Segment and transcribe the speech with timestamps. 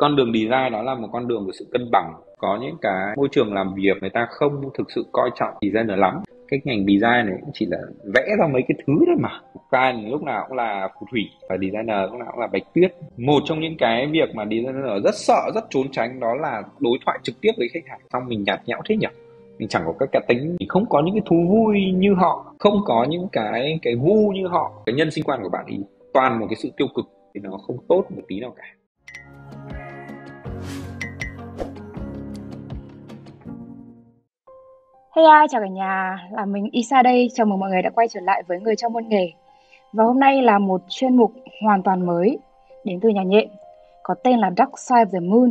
[0.00, 2.12] con đường design đó là một con đường của sự cân bằng.
[2.38, 5.98] Có những cái môi trường làm việc người ta không thực sự coi trọng designer
[5.98, 6.20] lắm.
[6.48, 7.78] Cái ngành design này cũng chỉ là
[8.14, 9.30] vẽ ra mấy cái thứ thôi mà.
[9.70, 12.94] Client lúc nào cũng là phù thủy và designer lúc nào cũng là bạch tuyết.
[13.16, 16.98] Một trong những cái việc mà designer rất sợ, rất trốn tránh đó là đối
[17.04, 18.00] thoại trực tiếp với khách hàng.
[18.12, 19.06] Xong mình nhạt nhẽo thế nhỉ?
[19.58, 20.56] Mình chẳng có các cá tính.
[20.58, 24.32] Mình không có những cái thú vui như họ, không có những cái cái gu
[24.32, 24.72] như họ.
[24.86, 25.76] Cái nhân sinh quan của bạn ý
[26.14, 27.04] toàn một cái sự tiêu cực
[27.34, 28.64] thì nó không tốt một tí nào cả.
[35.16, 38.08] Hey hi, chào cả nhà, là mình Isa đây, chào mừng mọi người đã quay
[38.08, 39.32] trở lại với Người trong môn nghề.
[39.92, 42.38] Và hôm nay là một chuyên mục hoàn toàn mới
[42.84, 43.48] đến từ nhà nhện
[44.02, 45.50] Có tên là Dark Side of the Moon,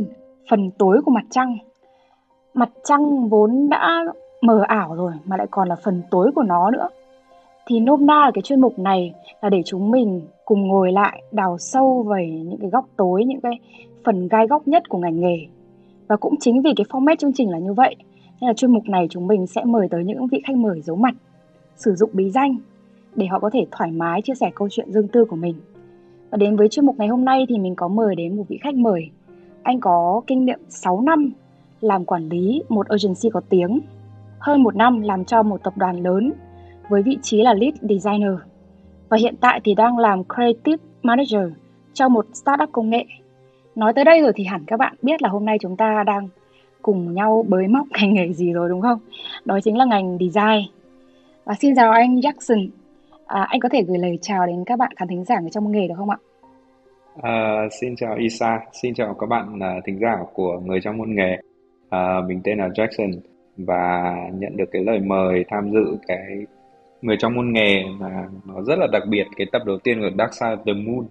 [0.50, 1.58] phần tối của mặt trăng.
[2.54, 4.06] Mặt trăng vốn đã
[4.42, 6.90] mờ ảo rồi mà lại còn là phần tối của nó nữa.
[7.68, 11.22] Thì nôm na là cái chuyên mục này là để chúng mình cùng ngồi lại
[11.32, 13.54] đào sâu về những cái góc tối, những cái
[14.06, 15.38] phần gai góc nhất của ngành nghề.
[16.08, 17.96] Và cũng chính vì cái format chương trình là như vậy
[18.42, 20.96] nên là chuyên mục này chúng mình sẽ mời tới những vị khách mời giấu
[20.96, 21.16] mặt,
[21.76, 22.58] sử dụng bí danh
[23.16, 25.56] để họ có thể thoải mái chia sẻ câu chuyện riêng tư của mình.
[26.30, 28.60] Và đến với chuyên mục ngày hôm nay thì mình có mời đến một vị
[28.62, 29.10] khách mời.
[29.64, 31.32] Anh có kinh nghiệm 6 năm
[31.82, 33.80] làm quản lý một agency có tiếng,
[34.40, 36.34] hơn một năm làm cho một tập đoàn lớn
[36.90, 38.34] với vị trí là lead designer
[39.10, 41.52] và hiện tại thì đang làm creative manager
[41.94, 43.06] cho một startup công nghệ.
[43.76, 46.28] Nói tới đây rồi thì hẳn các bạn biết là hôm nay chúng ta đang
[46.90, 49.00] cùng nhau bới móc ngành nghề gì rồi đúng không?
[49.46, 50.66] Đó chính là ngành design.
[51.46, 52.70] Và xin chào anh Jackson.
[53.26, 55.72] À, anh có thể gửi lời chào đến các bạn khán thính giả người trong
[55.72, 56.18] nghề được không ạ?
[57.22, 61.16] À, xin chào Isa, xin chào các bạn uh, thính giả của người trong môn
[61.16, 61.38] nghề.
[61.90, 63.20] À, mình tên là Jackson
[63.58, 66.46] và nhận được cái lời mời tham dự cái
[67.02, 70.10] người trong môn nghề mà nó rất là đặc biệt cái tập đầu tiên của
[70.18, 71.06] Dark Side of the Moon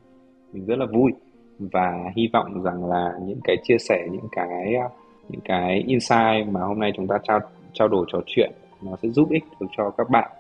[0.53, 1.13] mình rất là vui
[1.59, 4.89] và hy vọng rằng là những cái chia sẻ những cái à,
[5.29, 7.41] những cái insight mà hôm nay chúng ta trao
[7.73, 8.51] trao đổi trò chuyện.
[8.83, 10.31] Nó sẽ giúp ích được cho các bạn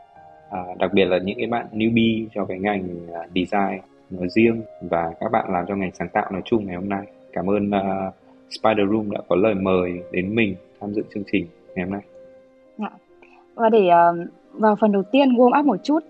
[0.50, 4.62] à, đặc biệt là những cái bạn newbie cho cái ngành à, design nói riêng
[4.80, 7.06] và các bạn làm cho ngành sáng tạo nói chung ngày hôm nay.
[7.32, 8.14] Cảm ơn uh,
[8.50, 12.02] Spider Room đã có lời mời đến mình tham dự chương trình ngày hôm nay.
[12.78, 12.90] Dạ.
[13.54, 16.00] Và để uh, vào phần đầu tiên warm up một chút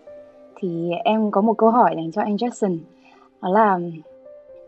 [0.56, 2.78] thì em có một câu hỏi dành cho anh Jackson.
[3.42, 3.78] Đó là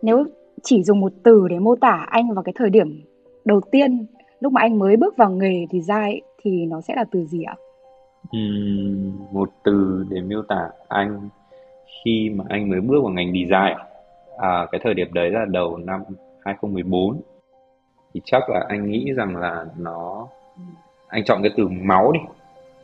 [0.03, 0.25] nếu
[0.62, 3.00] chỉ dùng một từ để mô tả anh vào cái thời điểm
[3.45, 4.06] đầu tiên
[4.41, 7.56] lúc mà anh mới bước vào nghề design thì nó sẽ là từ gì ạ?
[8.37, 11.28] Uhm, một từ để miêu tả anh
[12.05, 13.77] khi mà anh mới bước vào ngành design.
[14.39, 16.01] À, cái thời điểm đấy là đầu năm
[16.45, 17.21] 2014
[18.15, 20.28] thì chắc là anh nghĩ rằng là nó
[21.09, 22.21] anh chọn cái từ máu đi.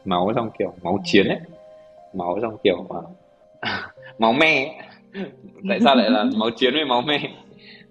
[0.05, 1.41] Máu trong kiểu máu chiến ấy.
[2.15, 3.01] Máu trong kiểu mà
[4.19, 4.71] máu me ấy.
[5.69, 7.19] tại sao lại là máu chiến với máu me?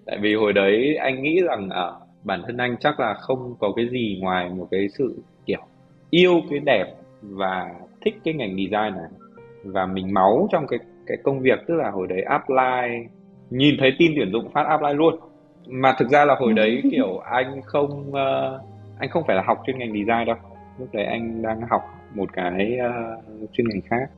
[0.06, 1.90] Tại vì hồi đấy anh nghĩ rằng à,
[2.26, 5.60] bản thân anh chắc là không có cái gì ngoài một cái sự kiểu
[6.10, 9.10] yêu cái đẹp và thích cái ngành design này.
[9.64, 13.06] Và mình máu trong cái cái công việc tức là hồi đấy apply
[13.50, 15.14] nhìn thấy tin tuyển dụng phát apply luôn.
[15.66, 18.60] Mà thực ra là hồi đấy kiểu anh không uh,
[18.98, 20.36] anh không phải là học chuyên ngành design đâu.
[20.78, 21.82] Lúc đấy anh đang học
[22.14, 22.78] một cái
[23.42, 24.10] uh, chuyên ngành khác.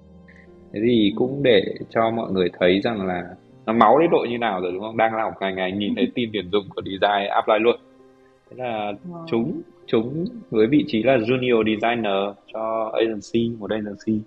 [0.72, 3.22] Thế thì cũng để cho mọi người thấy rằng là
[3.66, 4.96] nó máu đến độ như nào rồi đúng không?
[4.96, 7.76] Đang làm ngành này nhìn thấy tin tuyển dụng của design apply luôn
[8.50, 9.24] thế là wow.
[9.26, 14.20] chúng chúng với vị trí là junior designer cho agency một agency.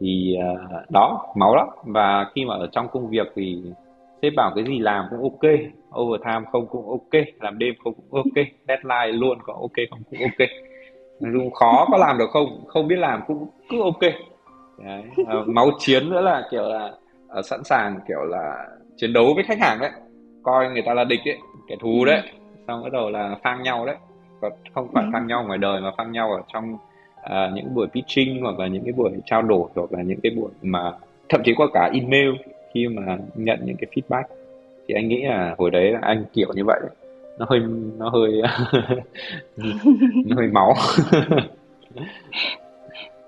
[0.00, 1.68] Thì uh, đó máu lắm.
[1.84, 3.62] Và khi mà ở trong công việc thì
[4.22, 5.50] sếp bảo cái gì làm cũng ok
[6.00, 10.20] overtime không cũng ok làm đêm không cũng ok deadline luôn có ok không cũng
[10.20, 10.48] ok.
[11.20, 14.00] Dùng khó có làm được không không biết làm cũng cứ ok.
[14.84, 15.02] Đấy.
[15.26, 16.92] À, máu chiến nữa là kiểu là
[17.38, 19.90] uh, sẵn sàng kiểu là chiến đấu với khách hàng đấy.
[20.42, 21.38] Coi người ta là địch ấy
[21.68, 22.22] kẻ thù đấy
[22.70, 23.96] xong bắt đầu là phang nhau đấy.
[24.40, 26.74] Và không phải phang nhau ngoài đời mà phang nhau ở trong
[27.20, 30.32] uh, những buổi pitching hoặc là những cái buổi trao đổi hoặc là những cái
[30.36, 30.92] buổi mà
[31.28, 32.30] thậm chí có cả email
[32.74, 34.24] khi mà nhận những cái feedback.
[34.88, 36.80] Thì anh nghĩ là hồi đấy là anh kiểu như vậy.
[37.38, 37.60] Nó hơi
[37.98, 38.42] nó hơi
[40.26, 40.74] nó hơi máu.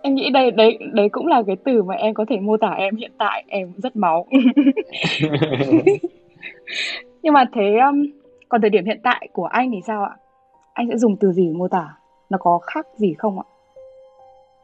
[0.02, 2.70] Em nghĩ đây đấy đấy cũng là cái từ mà em có thể mô tả
[2.70, 3.44] em hiện tại.
[3.48, 4.26] Em rất máu.
[7.22, 8.21] Nhưng mà thế um,
[8.52, 10.16] còn thời điểm hiện tại của anh thì sao ạ?
[10.72, 11.96] Anh sẽ dùng từ gì để mô tả?
[12.30, 13.44] Nó có khác gì không ạ?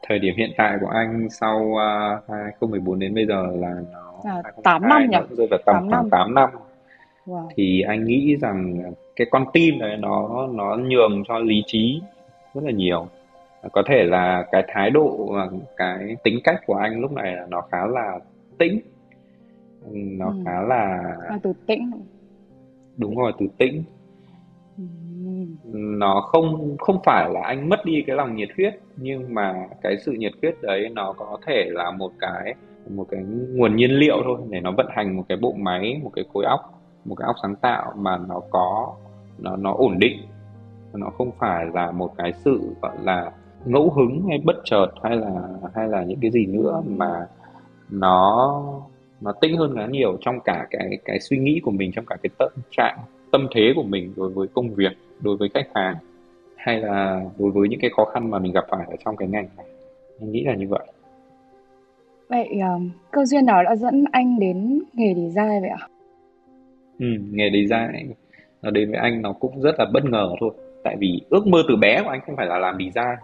[0.07, 4.41] Thời điểm hiện tại của anh sau uh, 2014 đến bây giờ là nó à,
[4.63, 5.17] 8 năm nhỉ?
[5.29, 6.09] rơi vào tầm 8 năm.
[6.11, 6.49] 8 năm.
[7.25, 7.47] Wow.
[7.55, 8.83] thì anh nghĩ rằng
[9.15, 12.01] cái con tim này nó nó nhường cho lý trí
[12.53, 13.07] rất là nhiều.
[13.71, 17.45] Có thể là cái thái độ và cái tính cách của anh lúc này là
[17.49, 18.19] nó khá là
[18.57, 18.79] tĩnh.
[19.91, 20.33] Nó ừ.
[20.45, 21.91] khá là à, từ tĩnh
[22.99, 23.83] đúng rồi từ tĩnh.
[25.73, 29.97] Nó không không phải là anh mất đi cái lòng nhiệt huyết nhưng mà cái
[30.05, 32.55] sự nhiệt huyết đấy nó có thể là một cái
[32.89, 36.11] một cái nguồn nhiên liệu thôi để nó vận hành một cái bộ máy một
[36.15, 38.95] cái khối óc một cái óc sáng tạo mà nó có
[39.37, 40.17] nó nó ổn định.
[40.93, 43.31] Nó không phải là một cái sự gọi là
[43.65, 45.41] ngẫu hứng hay bất chợt hay là
[45.75, 47.27] hay là những cái gì nữa mà
[47.89, 48.63] nó
[49.21, 52.15] nó tĩnh hơn khá nhiều trong cả cái cái suy nghĩ của mình trong cả
[52.23, 52.97] cái tâm trạng
[53.31, 55.95] tâm thế của mình đối với công việc đối với khách hàng
[56.55, 59.27] hay là đối với những cái khó khăn mà mình gặp phải ở trong cái
[59.27, 59.65] ngành này.
[60.19, 60.85] Mình nghĩ là như vậy.
[62.29, 65.87] Vậy um, cơ duyên nào đã dẫn anh đến nghề design vậy ạ?
[66.99, 68.13] Ừ, nghề design.
[68.61, 70.51] Nó đến với anh nó cũng rất là bất ngờ thôi.
[70.83, 73.15] Tại vì ước mơ từ bé của anh không phải là làm design.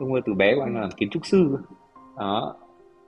[0.00, 1.58] Ước mơ từ bé của anh là làm kiến trúc sư.
[2.18, 2.56] Đó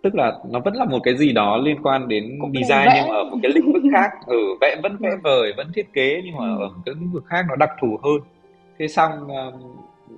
[0.03, 3.09] tức là nó vẫn là một cái gì đó liên quan đến Cũng design nhưng
[3.09, 4.11] mà ở một cái lĩnh vực khác.
[4.27, 5.17] Ở ừ, vẽ vẫn vẽ ừ.
[5.23, 6.59] vời vẫn thiết kế nhưng mà ừ.
[6.61, 8.21] ở một cái lĩnh vực khác nó đặc thù hơn.
[8.79, 9.11] Thế xong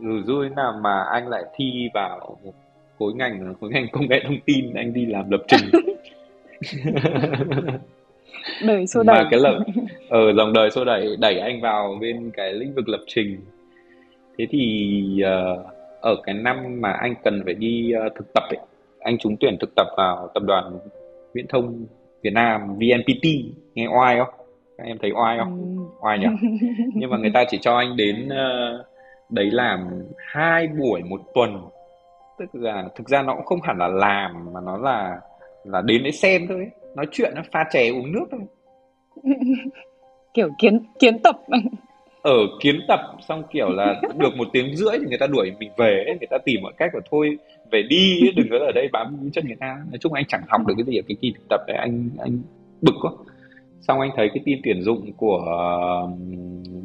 [0.01, 2.53] rồi rồi nào mà anh lại thi vào một
[2.99, 5.71] khối ngành khối ngành công nghệ thông tin anh đi làm lập trình.
[8.67, 9.17] Đời xô đẩy.
[9.17, 9.59] mà cái lập
[10.09, 13.41] ở ừ, dòng đời xô đẩy đẩy anh vào bên cái lĩnh vực lập trình.
[14.39, 15.67] Thế thì uh,
[16.01, 18.59] ở cái năm mà anh cần phải đi uh, thực tập ấy
[19.01, 20.79] anh trúng tuyển thực tập vào tập đoàn
[21.35, 21.87] viễn thông
[22.23, 23.25] Việt Nam VNPT
[23.75, 24.35] nghe oai không?
[24.79, 25.77] Các em thấy oai không?
[25.77, 25.83] Ừ.
[26.01, 26.27] oai nhỉ?
[26.95, 28.87] Nhưng mà người ta chỉ cho anh đến uh,
[29.31, 29.89] đấy làm
[30.19, 31.69] hai buổi một tuần.
[32.39, 35.21] Tức là thực ra nó cũng không hẳn là làm mà nó là
[35.65, 36.59] là đến để xem thôi.
[36.59, 36.71] Ấy.
[36.97, 38.41] nói chuyện nó pha chè uống nước thôi.
[40.35, 41.37] Kiểu kiến kiến tập
[42.23, 45.71] ở kiến tập xong kiểu là được một tiếng rưỡi thì người ta đuổi mình
[45.77, 47.39] về người ta tìm mọi cách là thôi,
[47.71, 49.77] về đi đừng có ở đây bám chân người ta.
[49.91, 52.09] Nói chung anh chẳng học được cái gì ở cái kỳ thực tập đấy, anh
[52.19, 52.43] anh
[52.83, 53.13] bực quá.
[53.81, 55.43] Xong anh thấy cái tin tuyển dụng của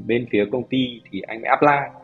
[0.08, 2.00] bên phía công ty thì anh mới apply.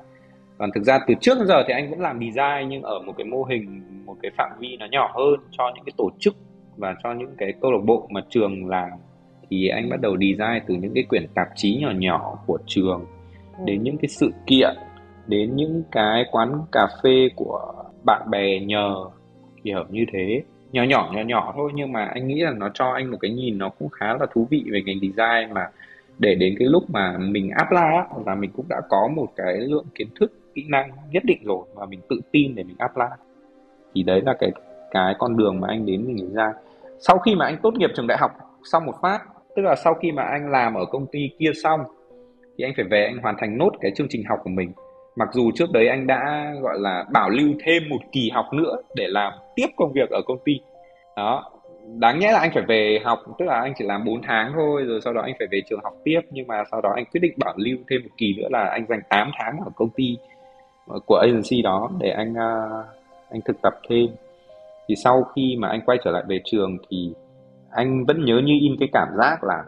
[0.58, 3.14] Còn thực ra từ trước đến giờ thì anh vẫn làm design nhưng ở một
[3.18, 6.36] cái mô hình, một cái phạm vi nó nhỏ hơn cho những cái tổ chức
[6.78, 8.90] và cho những cái câu lạc bộ mà trường làm.
[9.50, 13.06] Thì anh bắt đầu design từ những cái quyển tạp chí nhỏ nhỏ của trường
[13.66, 14.76] đến những cái sự kiện,
[15.28, 17.74] đến những cái quán cà phê của
[18.04, 18.96] bạn bè nhờ
[19.64, 20.44] kiểu như thế.
[20.72, 23.32] Nhỏ nhỏ nhỏ nhỏ thôi, nhưng mà anh nghĩ là nó cho anh một cái
[23.32, 25.70] nhìn nó cũng khá là thú vị về ngành design mà
[26.20, 29.86] để đến cái lúc mà mình apply là mình cũng đã có một cái lượng
[29.96, 33.06] kiến thức, kỹ năng nhất định rồi và mình tự tin để mình apply
[33.94, 34.52] thì đấy là cái
[34.92, 36.56] cái con đường mà anh đến mình design
[37.00, 38.32] sau khi mà anh tốt nghiệp trường đại học
[38.72, 39.20] xong một phát,
[39.56, 41.82] tức là sau khi mà anh làm ở công ty kia xong
[42.62, 44.72] thì anh phải về anh hoàn thành nốt cái chương trình học của mình.
[45.16, 48.76] Mặc dù trước đấy anh đã, gọi là, bảo lưu thêm một kỳ học nữa
[48.96, 50.62] để làm tiếp công việc ở công ty.
[51.16, 51.52] Đó.
[52.00, 54.84] Đáng nhẽ là anh phải về học, tức là anh chỉ làm 4 tháng thôi,
[54.84, 57.20] rồi sau đó anh phải về trường học tiếp, nhưng mà sau đó anh quyết
[57.22, 60.18] định bảo lưu thêm một kỳ nữa là anh dành 8 tháng ở công ty
[60.88, 62.84] ờ, của agency đó để anh ờ,
[63.32, 64.08] anh thực tập thêm.
[64.88, 67.14] Thì sau khi mà anh quay trở lại về trường thì
[67.72, 69.64] anh vẫn nhớ như in cái cảm giác là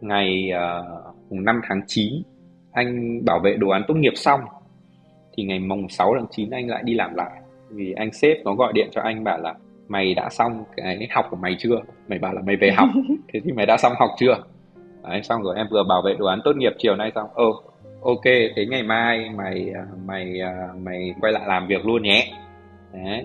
[0.00, 0.50] ngày
[1.30, 2.22] uh, 5 tháng 9
[2.72, 4.40] anh bảo vệ đồ án tốt nghiệp xong
[5.36, 7.40] thì ngày mùng 6 tháng 9 anh lại đi làm lại.
[7.70, 9.54] Vì anh sếp nó gọi điện cho anh bảo là
[9.88, 11.80] mày đã xong cái học của mày chưa?
[12.08, 12.88] Mày bảo là mày về học.
[13.32, 14.44] Thế thì mày đã xong học chưa?
[15.02, 17.62] Đấy, xong rồi em vừa bảo vệ đồ án tốt nghiệp chiều nay xong ồ
[18.02, 22.32] ok thế ngày mai mày à, mày à, mày quay lại làm việc luôn nhé.
[22.92, 23.24] Đấy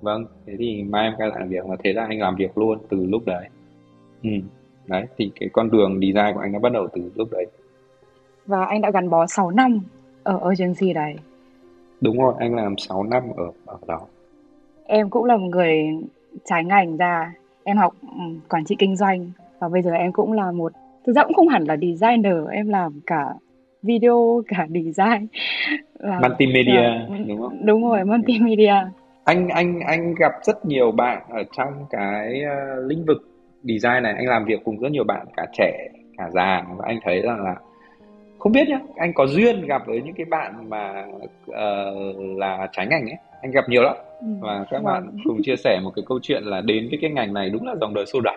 [0.00, 2.58] vâng thế thì mai em quay lại làm việc và thế là anh làm việc
[2.58, 3.48] luôn từ lúc đấy.
[4.22, 4.30] Ừ.
[4.86, 7.46] đấy thì cái con đường design của anh nó bắt đầu từ lúc đấy
[8.46, 9.80] và anh đã gắn bó 6 năm
[10.22, 11.16] ở agency đấy
[12.00, 14.00] Đúng rồi, anh làm 6 năm ở ở đó.
[14.86, 15.82] Em cũng là một người
[16.44, 17.32] trái ngành ra,
[17.64, 20.72] em học ừ, quản trị kinh doanh và bây giờ em cũng là một
[21.06, 23.34] thực ra cũng không hẳn là designer, em làm cả
[23.82, 25.26] video, cả design.
[25.98, 27.66] Là, multimedia là, đúng không?
[27.66, 28.74] Đúng rồi, multimedia.
[29.24, 33.28] Anh anh anh gặp rất nhiều bạn ở trong cái uh, lĩnh vực
[33.66, 36.98] design này, anh làm việc cùng rất nhiều bạn cả trẻ cả già và anh
[37.04, 37.56] thấy rằng là
[38.38, 41.06] không biết nhá anh có duyên gặp với những cái bạn mà
[41.50, 41.56] uh,
[42.38, 43.96] là trái ngành ấy anh gặp nhiều lắm.
[44.20, 47.10] Ừ, và các bạn cùng chia sẻ một cái câu chuyện là đến cái cái
[47.10, 48.36] ngành này đúng là dòng đời sâu đẩy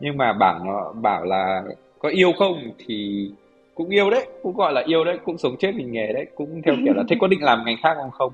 [0.00, 1.62] nhưng mà bảo nó bảo là
[1.98, 3.30] có yêu không thì
[3.74, 6.62] cũng yêu đấy cũng gọi là yêu đấy cũng sống chết vì nghề đấy cũng
[6.62, 8.32] theo kiểu là thế có định làm ngành khác không không?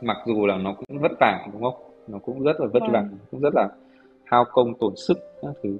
[0.00, 1.74] Mặc dù là nó cũng vất vả đúng không?
[2.08, 3.18] Nó cũng rất là vất vả vâng.
[3.30, 3.68] cũng rất là
[4.24, 5.78] hao công tổn sức các thứ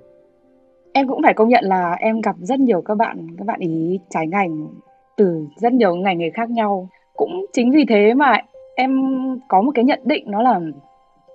[0.92, 3.98] Em cũng phải công nhận là em gặp rất nhiều các bạn các bạn ý
[4.10, 4.68] trái ngành
[5.16, 6.88] từ rất nhiều ngành nghề khác nhau.
[7.16, 8.36] Cũng chính vì thế mà
[8.74, 9.00] em
[9.48, 10.60] có một cái nhận định nó là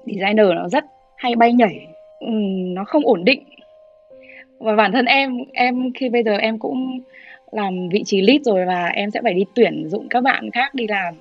[0.05, 0.85] designer nó rất
[1.15, 1.87] hay bay nhảy,
[2.19, 2.27] ừ,
[2.67, 3.43] nó không ổn định.
[4.59, 6.99] Và bản thân em em khi bây giờ em cũng
[7.51, 10.75] làm vị trí lead rồi và em sẽ phải đi tuyển dụng các bạn khác
[10.75, 11.13] đi làm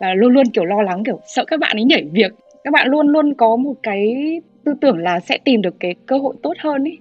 [0.00, 2.32] và luôn luôn kiểu lo lắng kiểu sợ các bạn ấy nhảy việc
[2.64, 4.14] các bạn luôn luôn có một cái
[4.64, 6.98] tư tưởng là sẽ tìm được cái cơ hội tốt hơn ấy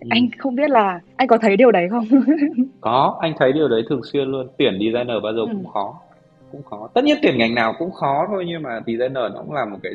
[0.00, 0.06] ừ.
[0.10, 2.04] anh không biết là anh có thấy điều đấy không?
[2.80, 4.48] Có anh thấy điều đấy thường xuyên luôn.
[4.58, 5.46] Tuyển designer bao giờ ừ.
[5.52, 6.00] cũng khó
[6.52, 6.88] cũng khó.
[6.94, 9.78] Tất nhiên tuyển ngành nào cũng khó thôi nhưng mà designer nó cũng là một
[9.82, 9.92] cái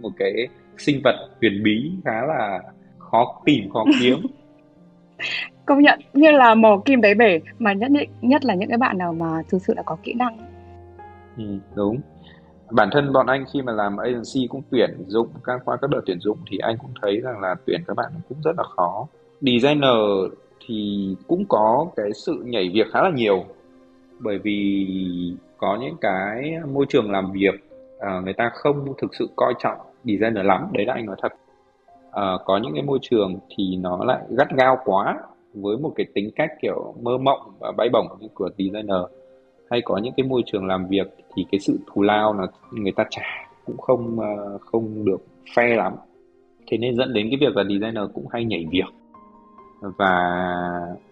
[0.00, 0.48] một cái
[0.78, 2.60] sinh vật huyền bí khá là
[2.98, 4.18] khó tìm khó kiếm.
[5.66, 6.00] Công nhận.
[6.12, 9.42] Như là mò kim đáy bể mà nhất nhất là những cái bạn nào mà
[9.48, 10.38] thực sự là có kỹ năng.
[11.36, 12.00] Ừ, đúng
[12.74, 16.00] bản thân bọn anh khi mà làm agency cũng tuyển dụng các qua các đợt
[16.06, 19.06] tuyển dụng thì anh cũng thấy rằng là tuyển các bạn cũng rất là khó.
[19.40, 19.98] Designer
[20.66, 23.44] thì cũng có cái sự nhảy việc khá là nhiều
[24.18, 24.86] bởi vì
[25.58, 27.54] có những cái môi trường làm việc
[27.98, 31.32] à, người ta không thực sự coi trọng designer lắm đấy là anh nói thật.
[32.12, 35.18] À, có những cái môi trường thì nó lại gắt gao quá
[35.54, 39.00] với một cái tính cách kiểu mơ mộng và bay bổng của designer
[39.74, 42.92] hay có những cái môi trường làm việc thì cái sự thù lao là người
[42.92, 45.92] ta trả cũng không ờ, không được fair lắm.
[46.66, 48.84] Thế nên dẫn đến cái việc là designer cũng hay nhảy việc.
[49.80, 50.42] Và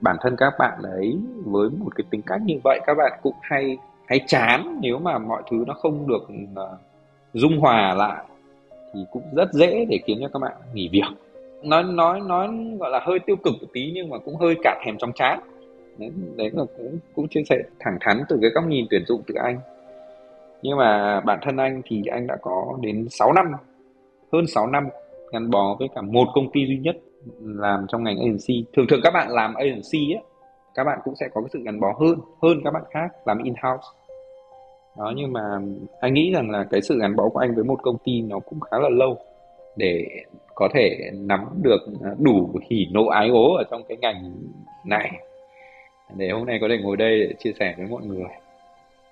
[0.01, 3.35] bản thân các bạn đấy với một cái tính cách như vậy, các bạn cũng
[3.43, 4.79] hay hay chán.
[4.83, 6.79] Nếu mà mọi thứ nó không được ờ,
[7.33, 8.25] dung hòa lại
[8.95, 11.17] thì cũng rất dễ để khiến cho các bạn nghỉ việc.
[11.63, 12.49] Nói nói nói
[12.81, 15.41] gọi là hơi tiêu cực một tí nhưng mà cũng hơi cả thèm trong chán
[16.03, 19.23] đấy, đấy là cũng cũng chia sẻ thẳng thắn từ cái góc nhìn tuyển dụng
[19.27, 19.61] từ anh.
[20.63, 23.53] Nhưng mà bản thân anh thì anh đã có đến 6 năm
[24.33, 24.89] hơn 6 năm
[25.33, 26.97] gắn bó với cả một công ty duy nhất
[27.41, 30.23] làm trong ngành agency thường thường các bạn làm agency ấy
[30.75, 33.43] các bạn cũng sẽ có cái sự gắn bó hơn hơn các bạn khác làm
[33.43, 33.87] in house
[34.99, 35.41] đó nhưng mà
[36.01, 38.39] anh nghĩ rằng là cái sự gắn bó của anh với một công ty nó
[38.39, 39.19] cũng khá là lâu
[39.77, 40.07] để
[40.55, 44.33] có thể nắm được à, đủ hỉ nộ ái ố ở trong cái ngành
[44.85, 45.13] này
[46.17, 48.27] để hôm nay có thể ngồi đây để chia sẻ với mọi người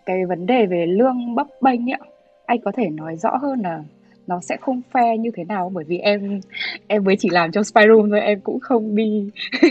[0.07, 1.99] cái vấn đề về lương bấp bênh ạ
[2.47, 3.83] anh có thể nói rõ hơn là
[4.27, 6.41] nó sẽ không fair như thế nào bởi vì em
[6.87, 9.31] em mới chỉ làm trong spy room thôi em cũng không đi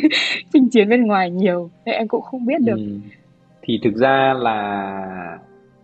[0.54, 2.98] chinh chiến bên ngoài nhiều nên em cũng không biết được ừ.
[3.62, 5.38] thì thực ra là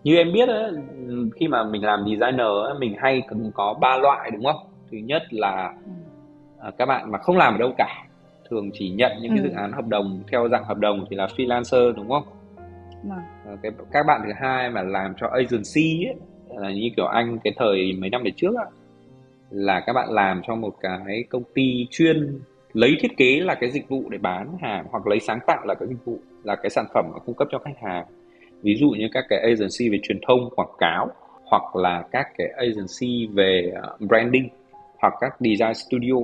[0.04, 0.72] như em biết ấy,
[1.36, 3.22] khi mà mình làm designer ấy, mình hay
[3.54, 5.74] có ba loại đúng không thứ nhất là
[6.62, 6.70] ừ.
[6.78, 8.05] các bạn mà không làm ở đâu cả
[8.50, 9.36] thường chỉ nhận những ừ.
[9.36, 12.24] cái dự án hợp đồng theo dạng hợp đồng thì là freelancer đúng không
[13.10, 13.56] à.
[13.62, 16.14] cái các bạn thứ hai mà làm cho agency ấy,
[16.48, 18.64] là như kiểu anh cái thời mấy năm về trước á,
[19.50, 22.40] là các bạn làm cho một cái công ty chuyên
[22.72, 25.74] lấy thiết kế là cái dịch vụ để bán hàng hoặc lấy sáng tạo là
[25.74, 28.06] cái dịch vụ là cái sản phẩm mà cung cấp cho khách hàng
[28.62, 31.08] ví dụ như các cái agency về truyền thông quảng cáo
[31.44, 34.48] hoặc là các cái agency về ờ, branding
[34.98, 36.14] hoặc các design studio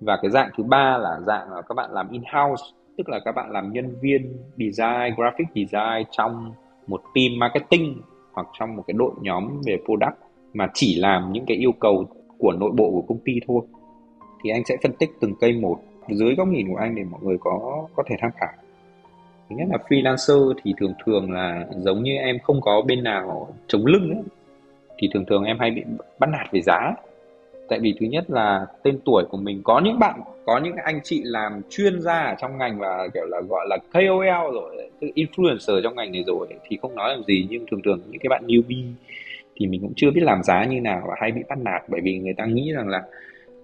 [0.00, 2.64] và cái dạng thứ ba là dạng là các bạn làm in house
[2.96, 6.52] tức là các bạn làm nhân viên design graphic design trong
[6.86, 10.16] một team marketing hoặc trong một cái đội nhóm về product
[10.54, 12.04] mà chỉ làm những cái yêu cầu
[12.38, 13.60] của nội bộ của công ty thôi.
[14.44, 17.20] Thì anh sẽ phân tích từng cây một dưới góc nhìn của anh để mọi
[17.22, 18.52] người có có thể tham khảo.
[19.50, 23.48] Thứ nhất là freelancer thì thường thường là giống như em không có bên nào
[23.66, 24.22] chống lưng ấy,
[24.98, 25.82] thì thường thường em hay bị
[26.18, 26.94] bắt nạt về giá
[27.68, 31.00] tại vì thứ nhất là tên tuổi của mình, có những bạn, có những anh
[31.04, 35.06] chị làm chuyên gia ở trong ngành và kiểu là gọi là KOL rồi, tức
[35.14, 37.46] influencer trong ngành này rồi, thì không nói làm gì.
[37.50, 38.92] Nhưng thường thường những cái bạn newbie
[39.56, 42.00] thì mình cũng chưa biết làm giá như nào và hay bị bắt nạt bởi
[42.04, 43.02] vì người ta nghĩ rằng là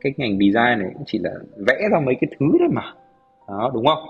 [0.00, 1.30] cái ngành design này cũng chỉ là
[1.66, 2.92] vẽ ra mấy cái thứ thôi mà.
[3.48, 4.04] Đó, đúng không?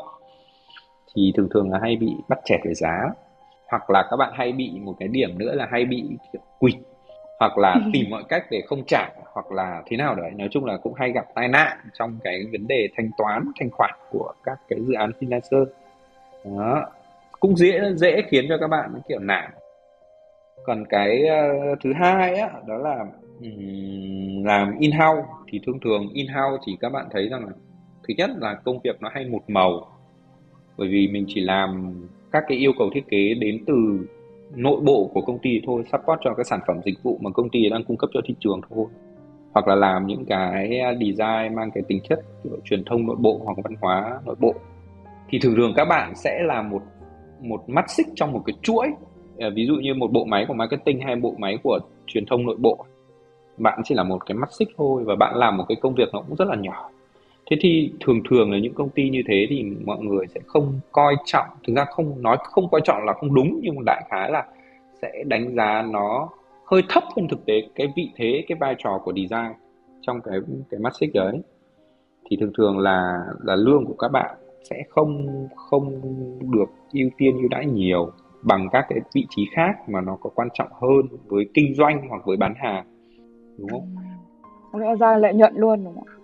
[1.15, 3.09] Thì thường thường là hay bị bắt chẹt về giá.
[3.69, 6.05] Hoặc là các bạn hay bị một cái điểm nữa là hay bị
[6.59, 6.75] quỵt
[7.41, 10.31] hoặc là tìm mọi cách để không trả hoặc là thế nào đấy.
[10.37, 13.71] Nói chung là cũng hay gặp tai nạn trong cái vấn đề thanh toán thanh
[13.71, 15.67] khoản của các cái dự án freelancer.
[16.45, 16.87] Đó.
[17.41, 19.51] Cũng dễ dễ khiến cho các bạn kiểu nản.
[20.65, 21.23] Còn cái
[21.73, 23.05] uh, thứ hai á đó là
[23.41, 27.53] um, làm in house thì thông thường in house thì các bạn thấy rằng là
[28.09, 29.89] thứ nhất là công việc nó hay một màu.
[30.77, 31.95] Bởi vì mình chỉ làm
[32.33, 34.07] các cái yêu cầu thiết kế đến từ
[34.55, 37.49] nội bộ của công ty thôi, support cho cái sản phẩm dịch vụ mà công
[37.49, 38.87] ty đang cung cấp cho thị trường thôi.
[39.53, 43.17] Hoặc là làm những cái à, design, mang cái tính chất kiểu truyền thông nội
[43.19, 44.55] bộ hoặc văn hóa nội bộ.
[45.29, 46.83] Thì thường thường các bạn sẽ là một
[47.41, 48.87] một mắt xích trong một cái chuỗi.
[49.39, 52.47] À, ví dụ như một bộ máy của marketing hay bộ máy của truyền thông
[52.47, 52.85] nội bộ.
[53.59, 56.09] Bạn chỉ là một cái mắt xích thôi và bạn làm một cái công việc
[56.13, 56.90] nó cũng rất là nhỏ
[57.51, 60.81] thế thì thường thường là những công ty như thế thì mọi người sẽ không
[60.93, 64.31] coi trọng, thực ra không nói không coi trọng là không đúng, nhưng đại khái
[64.31, 64.47] là
[65.03, 66.29] sẽ đánh giá nó
[66.67, 69.53] hơi thấp hơn thực tế, cái vị thế, cái vai trò của design
[70.01, 70.39] trong cái
[70.71, 71.41] cái mắt xích đấy
[72.31, 74.37] thì thường thường là là lương của các bạn
[74.71, 76.01] sẽ không không
[76.53, 78.11] được ưu tiên ưu đãi nhiều
[78.43, 82.09] bằng các cái vị trí khác mà nó có quan trọng hơn với kinh doanh
[82.09, 82.85] hoặc với bán hàng,
[83.59, 83.97] đúng không?
[84.73, 84.79] Ừ.
[84.79, 86.20] Nghĩa ra lợi nhuận luôn, đúng không?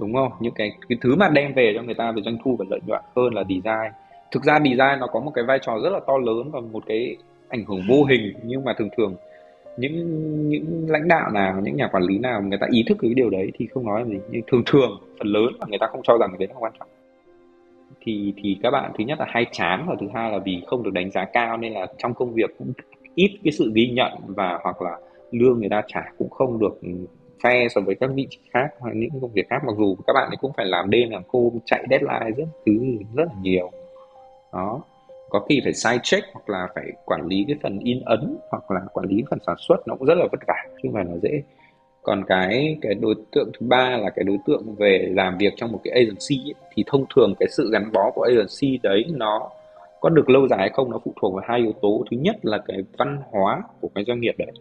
[0.00, 0.32] Đúng không?
[0.40, 2.80] Những cái cái thứ mà đem về cho người ta về doanh thu và lợi
[2.86, 3.92] nhuận hơn là design.
[4.30, 6.82] Thực ra design nó có một cái vai trò rất là to lớn và một
[6.86, 7.16] cái
[7.48, 9.14] ảnh hưởng vô hình nhưng mà thường thường,
[9.76, 9.94] những
[10.48, 13.30] những lãnh đạo nào, những nhà quản lý nào người ta ý thức cái điều
[13.30, 16.00] đấy thì không nói làm gì nhưng thường thường, phần lớn là người ta không
[16.04, 16.88] cho rằng cái đấy là quan trọng
[18.04, 20.82] thì thì các bạn, thứ nhất là hay chán và thứ hai là vì không
[20.82, 22.72] được đánh giá cao nên là trong công việc cũng
[23.14, 24.98] ít cái sự ghi nhận và hoặc là
[25.30, 26.80] lương người ta trả cũng không được
[27.42, 30.12] phe so với các vị trí khác hoặc những công việc khác mặc dù các
[30.12, 32.72] bạn ấy cũng phải làm đêm làm cô chạy deadline rất thứ
[33.14, 33.70] rất là nhiều.
[34.52, 34.80] Đó.
[35.30, 38.70] Có khi phải sai check hoặc là phải quản lý cái phần in ấn hoặc
[38.70, 41.04] là quản lý phần sản xuất nó cũng rất là vất vả chứ không phải
[41.04, 41.42] là dễ.
[42.02, 45.72] Còn cái cái đối tượng thứ ba là cái đối tượng về làm việc trong
[45.72, 49.50] một cái agency ấy, thì thông thường cái sự gắn bó của agency đấy nó
[50.00, 52.04] có được lâu dài hay không nó phụ thuộc vào hai yếu tố.
[52.10, 54.52] Thứ nhất là cái văn hóa của cái doanh nghiệp đấy.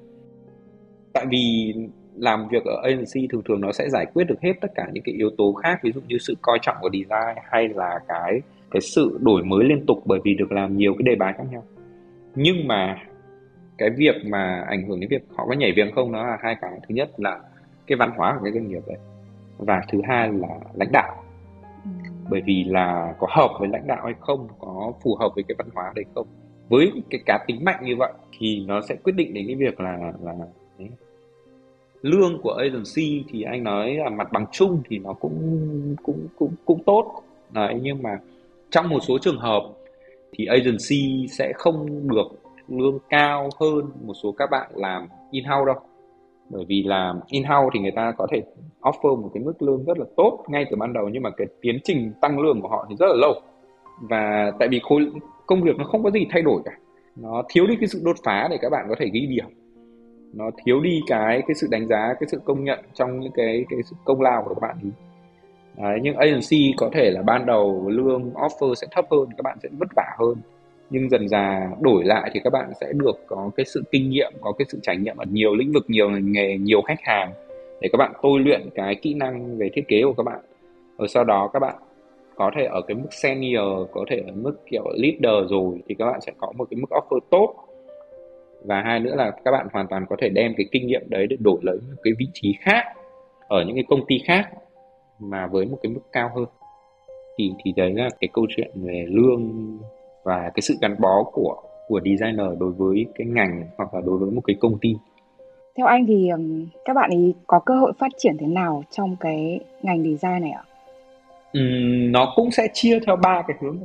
[1.13, 1.73] Tại vì
[2.15, 5.03] làm việc ở agency thường thường nó sẽ giải quyết được hết tất cả những
[5.03, 8.41] cái yếu tố khác ví dụ như sự coi trọng của design hay là cái
[8.71, 11.43] cái sự đổi mới liên tục bởi vì được làm nhiều cái đề bài khác
[11.51, 11.63] nhau.
[12.35, 12.97] Nhưng mà
[13.77, 16.55] cái việc mà ảnh hưởng đến việc họ có nhảy việc không nó là hai
[16.61, 16.79] cái.
[16.87, 17.39] Thứ nhất là
[17.87, 18.97] cái văn hóa của cái doanh nghiệp đấy.
[19.57, 21.23] Và thứ hai là lãnh đạo.
[21.83, 21.89] Ừ.
[22.29, 25.55] bởi vì là có hợp với lãnh đạo hay không có phù hợp với cái
[25.57, 26.27] văn hóa đấy không.
[26.69, 29.79] Với cái cá tính mạnh như vậy thì nó sẽ quyết định đến cái việc
[29.79, 30.33] là là
[30.79, 30.89] đấy
[32.01, 36.51] lương của agency thì anh nói là mặt bằng chung thì nó cũng cũng cũng
[36.65, 37.23] cũng tốt.
[37.51, 38.19] Đấy, nhưng mà
[38.69, 39.63] trong một số trường hợp
[40.33, 42.27] thì agency sẽ không được
[42.67, 45.75] lương cao hơn một số các bạn làm in-house đâu.
[46.49, 48.41] Bởi vì là in-house thì người ta có thể
[48.81, 51.47] offer một cái mức lương rất là tốt ngay từ ban đầu, nhưng mà cái
[51.61, 53.33] tiến trình tăng lương của họ thì rất là lâu.
[54.01, 55.11] Và tại vì khối,
[55.45, 56.71] công việc nó không có gì thay đổi cả.
[57.15, 59.45] Nó thiếu đi cái sự đột phá để các bạn có thể ghi điểm
[60.33, 63.65] nó thiếu đi cái cái sự đánh giá cái sự công nhận trong những cái
[63.69, 64.89] cái sự công lao của các bạn thì
[65.77, 69.57] Đấy, nhưng agency có thể là ban đầu lương offer sẽ thấp hơn các bạn
[69.63, 70.35] sẽ vất vả hơn.
[70.89, 74.33] Nhưng dần dà đổi lại thì các bạn sẽ được có cái sự kinh nghiệm
[74.41, 77.31] có cái sự trải nghiệm ở nhiều lĩnh vực nhiều ngành nghề nhiều khách hàng
[77.81, 80.39] để các bạn tôi luyện cái kỹ năng về thiết kế của các bạn.
[80.97, 81.75] Rồi sau đó các bạn
[82.35, 86.05] có thể ở cái mức senior có thể ở mức kiểu leader rồi thì các
[86.05, 87.55] bạn sẽ có một cái mức offer tốt
[88.65, 91.27] và hai nữa là các bạn hoàn toàn có thể đem cái kinh nghiệm đấy
[91.27, 92.83] để đổi lấy một cái vị trí khác
[93.47, 94.49] ở những cái công ty khác
[95.19, 96.45] mà với một cái mức cao hơn.
[97.37, 99.51] Thì thì đấy là cái câu chuyện về lương
[100.23, 101.55] và cái sự gắn bó của
[101.87, 104.95] của designer đối với cái ngành hoặc là đối với một cái công ty.
[105.77, 106.29] Theo anh thì
[106.85, 110.51] các bạn ấy có cơ hội phát triển thế nào trong cái ngành design này
[110.51, 110.63] ạ?
[111.57, 113.77] Uhm, nó cũng sẽ chia theo ba cái hướng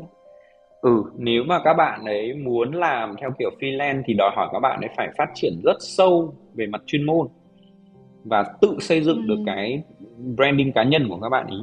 [0.87, 4.61] Ừ, nếu mà các bạn ấy muốn làm theo kiểu freelance thì đòi hỏi các
[4.61, 7.27] bạn ấy phải phát triển rất sâu về mặt chuyên môn
[8.25, 9.23] và tự xây dựng ừ.
[9.27, 9.83] được cái
[10.37, 11.57] branding cá nhân của các bạn ý.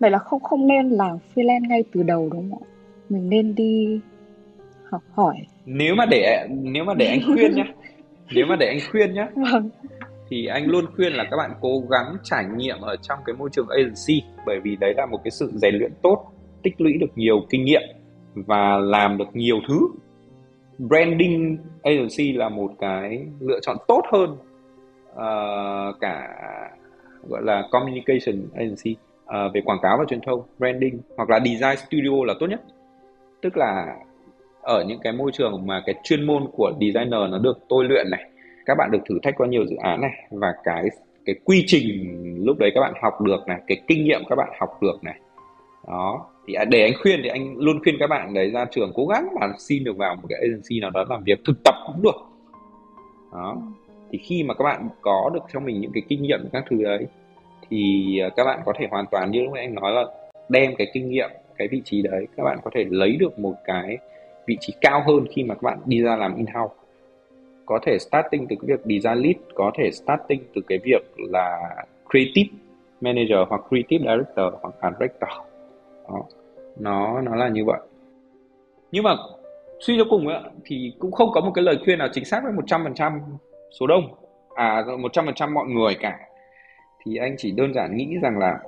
[0.00, 2.66] Vậy là không không nên làm freelance ngay từ đầu đúng không ạ?
[3.08, 4.00] mình nên đi
[4.90, 5.36] học hỏi
[5.66, 7.64] nếu mà để nếu mà để anh khuyên nhá
[8.34, 9.70] nếu mà để anh khuyên nhá vâng.
[10.30, 13.48] thì anh luôn khuyên là các bạn cố gắng trải nghiệm ở trong cái môi
[13.52, 17.10] trường agency bởi vì đấy là một cái sự rèn luyện tốt tích lũy được
[17.14, 17.82] nhiều kinh nghiệm
[18.36, 19.88] và làm được nhiều thứ.
[20.78, 24.30] Branding agency là một cái lựa chọn tốt hơn
[25.10, 26.28] uh, cả
[27.28, 31.76] gọi là communication agency uh, về quảng cáo và truyền thông branding hoặc là design
[31.76, 32.60] studio là tốt nhất.
[33.42, 33.96] Tức là
[34.62, 38.10] ở những cái môi trường mà cái chuyên môn của designer nó được tôi luyện
[38.10, 38.30] này
[38.66, 40.84] các bạn được thử thách qua nhiều dự án này và cái
[41.24, 44.48] cái quy trình lúc đấy các bạn học được này cái kinh nghiệm các bạn
[44.60, 45.20] học được này.
[45.88, 48.92] Đó thì à, để anh khuyên thì anh luôn khuyên các bạn đấy, ra trường
[48.94, 51.74] cố gắng mà xin được vào một cái agency nào đó làm việc thực tập
[51.86, 52.16] cũng được.
[53.32, 53.56] Đó.
[54.10, 56.84] Thì khi mà các bạn có được cho mình những cái kinh nghiệm, các thứ
[56.84, 57.06] đấy,
[57.70, 60.04] thì à, các bạn có thể hoàn toàn như lúc nãy anh nói là
[60.48, 63.54] đem cái kinh nghiệm, cái vị trí đấy, các bạn có thể lấy được một
[63.64, 63.98] cái
[64.46, 66.74] vị trí cao hơn khi mà các bạn đi ra làm in-house.
[67.66, 71.58] Có thể starting từ cái việc design lead, có thể starting từ cái việc là
[72.10, 72.58] creative
[73.00, 75.45] manager hoặc creative director hoặc art director
[76.08, 76.22] đó.
[76.76, 77.80] nó nó là như vậy.
[78.90, 79.16] Nhưng mà
[79.80, 82.40] suy cho cùng ấy, thì cũng không có một cái lời khuyên nào chính xác
[82.44, 83.20] với 100%
[83.80, 84.14] số đông.
[84.54, 86.18] À 100% mọi người cả.
[87.04, 88.58] Thì anh chỉ đơn giản nghĩ rằng là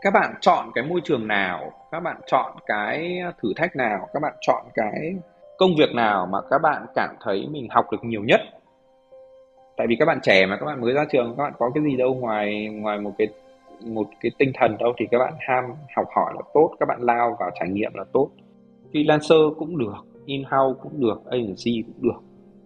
[0.00, 4.20] các bạn chọn cái môi trường nào các bạn chọn cái thử thách nào các
[4.22, 5.14] bạn chọn cái
[5.58, 8.40] công việc nào mà các bạn cảm thấy mình học được nhiều nhất.
[9.76, 11.84] Tại vì các bạn trẻ mà các bạn mới ra trường các bạn có cái
[11.84, 13.28] gì đâu ngoài ngoài một cái
[13.86, 15.64] một cái tinh thần đâu thì các bạn ham
[15.96, 18.30] học hỏi là tốt các bạn lao vào trải nghiệm là tốt.
[18.92, 19.94] Freelancer cũng được
[20.26, 22.20] in-house cũng được agency cũng được.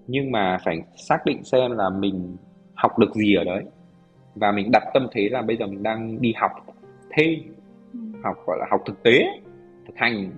[0.07, 2.37] Nhưng mà phải xác định xem là mình
[2.75, 3.65] học được gì ở đấy.
[4.35, 6.51] Và mình đặt tâm thế là bây giờ mình đang đi học
[7.11, 7.31] thêm
[7.93, 7.99] ừ.
[8.25, 9.25] học gọi là học thực tế
[9.87, 10.31] thực hành.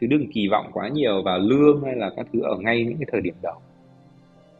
[0.00, 2.96] Chứ đừng kỳ vọng quá nhiều vào lương hay là các thứ ở ngay những
[2.98, 3.54] cái thời điểm đầu.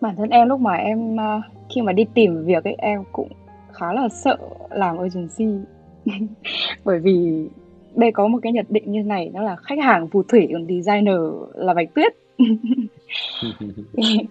[0.01, 1.43] Bản thân em lúc mà em à,
[1.75, 3.29] khi mà đi tìm việc ấy em cũng
[3.79, 4.37] khá là sợ
[4.71, 5.64] làm agency.
[6.85, 7.49] Bởi vì
[7.95, 10.67] đây có một cái nhận định như này đó là khách hàng phù thủy còn
[10.67, 11.21] designer
[11.55, 12.12] là bạch tuyết.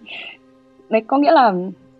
[0.89, 1.53] Đấy có nghĩa là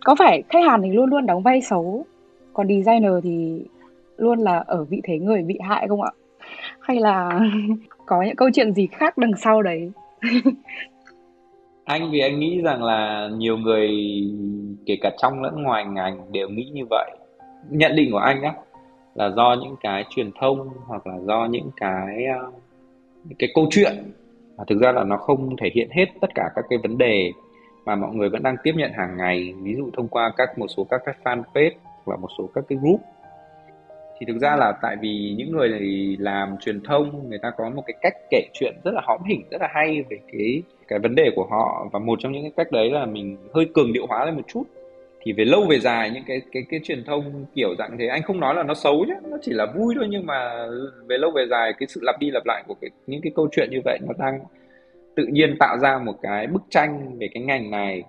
[0.04, 2.04] có phải khách hàng thì luôn luôn đóng vai xấu
[2.52, 3.64] còn designer thì
[4.16, 6.10] luôn là ở vị thế người bị hại không ạ?
[6.80, 7.40] Hay là
[8.06, 9.90] có những câu chuyện gì khác đằng sau đấy?
[11.84, 13.90] Anh vì anh nghĩ rằng là nhiều người
[14.86, 17.10] kể cả trong lẫn ngoài ngành đều nghĩ như vậy
[17.70, 18.54] nhận định của anh á,
[19.14, 22.50] là do những cái truyền thông hoặc là do những cái ờ,
[23.24, 24.12] những cái câu chuyện.
[24.56, 27.32] Mà thực ra là nó không thể hiện hết tất cả các cái vấn đề
[27.84, 30.66] mà mọi người vẫn đang tiếp nhận hàng ngày, ví dụ thông qua các, một
[30.76, 31.70] số các cái fanpage
[32.04, 33.00] và một số các cái group.
[34.18, 37.70] Thì thực ra là tại vì những người này làm truyền thông, người ta có
[37.70, 40.98] một cái cách kể chuyện rất là hóm hình rất là hay về cái cái
[40.98, 41.88] vấn đề của họ.
[41.92, 44.42] Và một trong những cái cách đấy là mình hơi cường điệu hóa lên một
[44.46, 44.64] chút
[45.22, 48.22] thì về lâu về dài những cái cái cái truyền thông kiểu dạng thế anh
[48.22, 50.66] không nói là nó xấu nhé nó chỉ là vui thôi nhưng mà
[51.06, 53.48] về lâu về dài cái sự lặp đi lặp lại của cái, những cái câu
[53.52, 54.40] chuyện như vậy nó đang
[55.16, 58.02] tự nhiên tạo ra một cái bức tranh về cái ngành này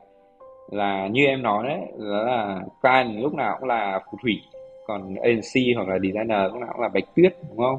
[0.71, 4.41] là như em nói đấy đó là client lúc nào cũng là phù thủy
[4.87, 7.77] còn agency hoặc là designer lúc nào cũng là bạch tuyết đúng không?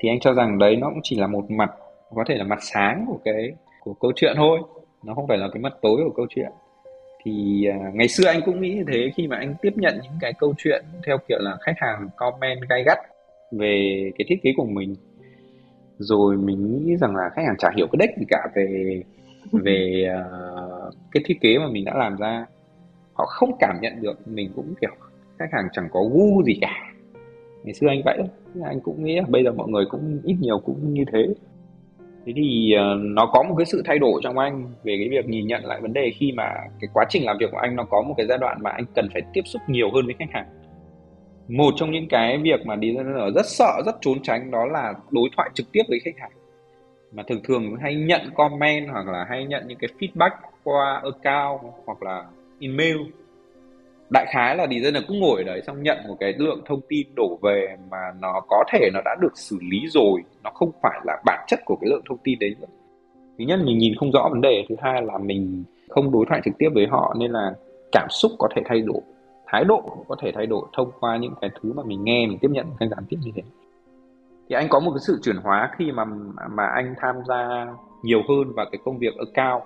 [0.00, 1.70] Thì anh cho rằng đấy nó cũng chỉ là một mặt
[2.14, 4.60] có thể là mặt sáng của cái của câu chuyện thôi
[5.04, 6.50] nó không phải là cái mặt tối của câu chuyện
[7.26, 10.12] thì uh, ngày xưa anh cũng nghĩ như thế khi mà anh tiếp nhận những
[10.20, 12.98] cái câu chuyện theo kiểu là khách hàng comment gay gắt
[13.52, 14.94] về cái thiết kế của mình
[15.98, 19.02] rồi mình nghĩ rằng là khách hàng chả hiểu cái đếch gì cả về
[19.52, 22.46] về uh, cái thiết kế mà mình đã làm ra
[23.12, 24.90] họ không cảm nhận được mình cũng kiểu
[25.38, 26.92] khách hàng chẳng có gu gì cả.
[27.64, 28.18] Ngày xưa anh vậy
[28.64, 31.26] anh cũng nghĩ bây giờ mọi người cũng ít nhiều cũng như thế
[32.26, 35.28] thế thì uh, nó có một cái sự thay đổi trong anh về cái việc
[35.28, 37.84] nhìn nhận lại vấn đề khi mà cái quá trình làm việc của anh nó
[37.84, 40.30] có một cái giai đoạn mà anh cần phải tiếp xúc nhiều hơn với khách
[40.32, 40.46] hàng.
[41.48, 45.28] Một trong những cái việc mà designer rất sợ rất trốn tránh đó là đối
[45.36, 46.30] thoại trực tiếp với khách hàng.
[47.12, 50.30] Mà thường thường hay nhận comment hoặc là hay nhận những cái feedback
[50.64, 52.24] qua account hoặc là
[52.60, 52.96] email
[54.10, 57.06] đại khái là designer cứ ngồi ở đấy xong nhận một cái lượng thông tin
[57.14, 60.22] đổ về mà nó có thể nó đã được xử lý rồi.
[60.44, 62.66] Nó không phải là bản chất của cái lượng thông tin đấy nữa.
[63.38, 64.64] Thứ nhất, mình nhìn không rõ vấn đề.
[64.68, 67.54] Thứ hai là mình không đối thoại trực tiếp với họ nên là
[67.92, 69.00] cảm xúc có thể thay đổi,
[69.46, 72.26] thái độ cũng có thể thay đổi thông qua những cái thứ mà mình nghe,
[72.26, 73.42] mình tiếp nhận một gián tiếp như thế.
[74.48, 76.04] Thì anh có một cái sự chuyển hóa khi mà
[76.50, 77.66] mà anh tham gia
[78.02, 79.64] nhiều hơn vào cái công việc ở cao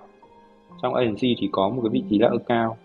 [0.81, 2.77] trong agency thì có một cái vị trí là ở cao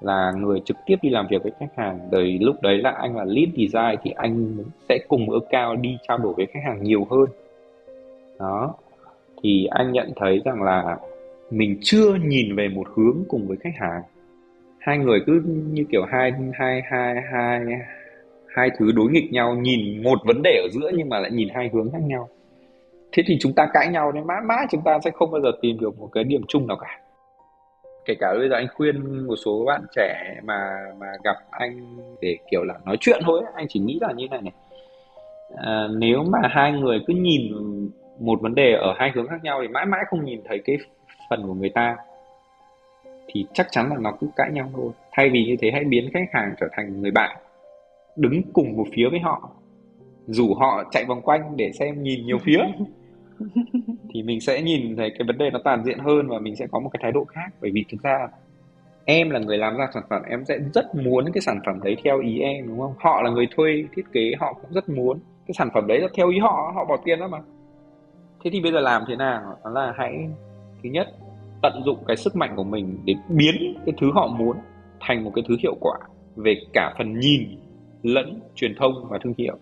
[0.00, 1.98] là người trực tiếp đi làm việc với khách hàng.
[2.10, 4.56] Đời lúc đấy là anh là lead design thì anh
[4.88, 7.26] sẽ cùng ở cao đi trao đổi với khách hàng nhiều hơn.
[8.38, 8.74] Đó.
[9.42, 10.98] Thì anh nhận thấy rằng là
[11.50, 14.02] mình chưa nhìn về một hướng cùng với khách hàng.
[14.78, 17.60] Hai người cứ như kiểu hai hai hai hai
[18.46, 21.48] hai thứ đối nghịch nhau, nhìn một vấn đề ở giữa nhưng mà lại nhìn
[21.54, 22.28] hai hướng khác nhau.
[23.12, 25.50] Thế thì chúng ta cãi nhau đến mãi mãi chúng ta sẽ không bao giờ
[25.62, 27.00] tìm được một cái điểm chung nào cả
[28.04, 32.36] kể cả bây giờ anh khuyên một số bạn trẻ mà mà gặp anh để
[32.50, 34.52] kiểu là nói chuyện thôi anh chỉ nghĩ là như này này.
[35.56, 37.52] À, nếu mà hai người cứ nhìn
[38.20, 40.76] một vấn đề ở hai hướng khác nhau thì mãi mãi không nhìn thấy cái
[41.30, 41.96] phần của người ta
[43.26, 44.90] thì chắc chắn là nó cứ cãi nhau thôi.
[45.12, 47.36] Thay vì như thế hãy biến khách hàng trở thành người bạn
[48.16, 49.50] đứng cùng một phía với họ
[50.26, 52.58] rủ họ chạy vòng quanh để xem nhìn nhiều phía.
[54.10, 56.66] thì mình sẽ nhìn thấy cái vấn đề nó toàn diện hơn và mình sẽ
[56.70, 57.48] có một cái thái độ khác.
[57.60, 58.28] Bởi vì thực ra
[59.04, 61.96] em là người làm ra sản phẩm, em sẽ rất muốn cái sản phẩm đấy
[62.04, 62.94] theo ý em, đúng không?
[62.98, 65.18] Họ là người thuê, thiết kế, họ cũng rất muốn.
[65.46, 67.38] Cái sản phẩm đấy là theo ý họ họ bỏ tiền đó mà.
[68.44, 69.56] Thế thì bây giờ làm thế nào?
[69.64, 70.28] Đó là hãy,
[70.82, 71.08] thứ nhất,
[71.62, 74.56] tận dụng cái sức mạnh của mình để biến cái thứ họ muốn
[75.00, 75.98] thành một cái thứ hiệu quả
[76.36, 77.42] về cả phần nhìn
[78.02, 79.56] lẫn truyền thông và thương hiệu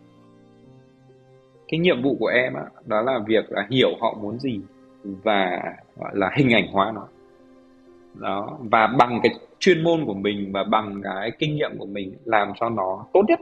[1.69, 4.61] cái nhiệm vụ của em á, đó là việc là hiểu họ muốn gì
[5.03, 5.63] và
[5.97, 7.09] gọi là hình ảnh hóa nó.
[8.15, 12.15] Đó và bằng cái chuyên môn của mình và bằng cái kinh nghiệm của mình
[12.25, 13.41] làm cho nó tốt nhất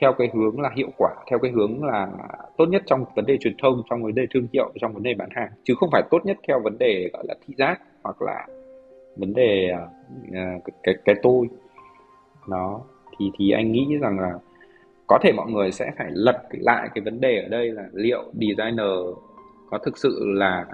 [0.00, 2.08] theo cái hướng là hiệu quả theo cái hướng là
[2.56, 5.14] tốt nhất trong vấn đề truyền thông trong vấn đề thương hiệu trong vấn đề
[5.14, 5.48] bán hàng.
[5.64, 8.46] Chứ không phải tốt nhất theo vấn đề gọi là thị giác hoặc là
[9.16, 11.48] vấn đề uh, cái cái tôi.
[12.48, 12.80] Nó
[13.18, 14.32] thì thì anh nghĩ rằng là
[15.12, 18.24] có thể mọi người sẽ phải lật lại cái vấn đề ở đây là liệu
[18.32, 18.86] designer
[19.70, 20.66] có thực sự là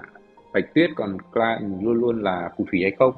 [0.53, 3.13] bạch tuyết còn client luôn luôn là phù thủy hay không?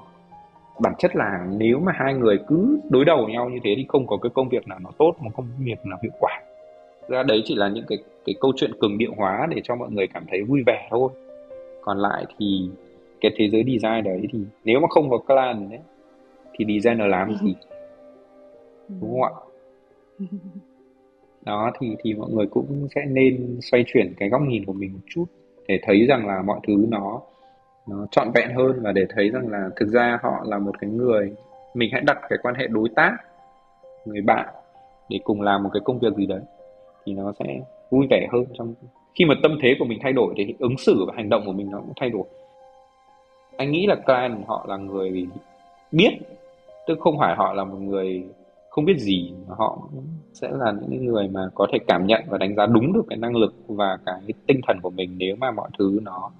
[0.79, 4.07] Bản chất là nếu mà hai người cứ đối đầu nhau như thế thì không
[4.07, 6.41] có cái công việc nào nó tốt một công việc nào hiệu quả.
[7.07, 9.91] Ra đấy chỉ là những cái cái câu chuyện cường điệu hóa để cho mọi
[9.91, 11.11] người cảm thấy vui vẻ thôi.
[11.81, 12.69] Còn lại thì
[13.21, 15.79] cái thế giới design đấy thì nếu mà không có clan đấy
[16.53, 17.55] thì designer làm gì?
[18.89, 19.33] Đúng không ạ
[21.45, 24.93] đó, thì thì mọi người cũng sẽ nên xoay chuyển cái góc nhìn của mình
[24.93, 25.25] một chút
[25.67, 27.21] để thấy rằng là mọi thứ nó
[27.87, 30.89] nó trọn vẹn hơn và để thấy rằng là thực ra họ là một cái
[30.89, 31.33] người,
[31.73, 33.17] mình hãy đặt cái quan hệ đối tác,
[34.05, 34.47] người bạn
[35.09, 36.41] để cùng làm một cái công việc gì đấy
[37.05, 37.45] thì nó sẽ
[37.89, 38.73] vui vẻ hơn trong
[39.15, 41.51] khi mà tâm thế của mình thay đổi thì ứng xử và hành động của
[41.51, 42.23] mình nó cũng thay đổi.
[43.57, 45.27] Anh nghĩ là client họ là người
[45.91, 46.09] biết,
[46.87, 48.23] tức không phải họ là một người
[48.71, 49.77] không biết gì họ
[50.33, 53.17] sẽ là những người mà có thể cảm nhận và đánh giá đúng được cái
[53.17, 56.31] năng lực và cái tinh thần của mình nếu mà mọi thứ nó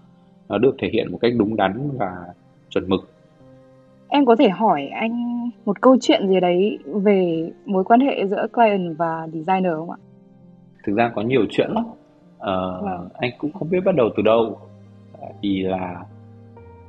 [0.50, 2.12] nó được thể hiện một cách đúng đắn và
[2.70, 3.10] chuẩn mực.
[4.08, 8.48] Em có thể hỏi anh một câu chuyện gì đấy về mối quan hệ giữa
[8.54, 9.98] client và designer không ạ?
[10.84, 11.86] Thực ra có nhiều chuyện lắm.
[12.38, 13.10] Ờ, vâng.
[13.13, 14.60] anh cũng không biết bắt đầu từ đâu.
[15.41, 16.04] Vì là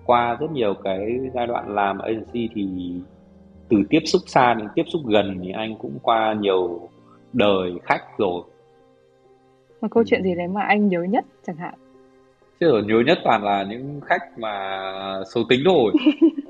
[0.07, 2.95] qua rất nhiều cái giai đoạn làm agency thì
[3.73, 6.89] từ tiếp xúc xa đến tiếp xúc gần thì anh cũng qua nhiều
[7.33, 8.43] đời khách rồi.
[9.81, 11.75] Một câu chuyện gì đấy mà anh nhớ nhất chẳng hạn?
[12.61, 14.83] Chứ ở nhớ nhất toàn là những khách mà
[15.35, 15.93] xấu tính thôi.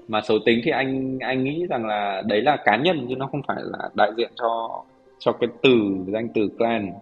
[0.08, 3.26] Mà xấu tính thì anh anh nghĩ rằng là đấy là cá nhân chứ nó
[3.26, 4.82] không phải là đại diện cho
[5.18, 5.70] cho cái từ
[6.06, 6.92] danh từ clan.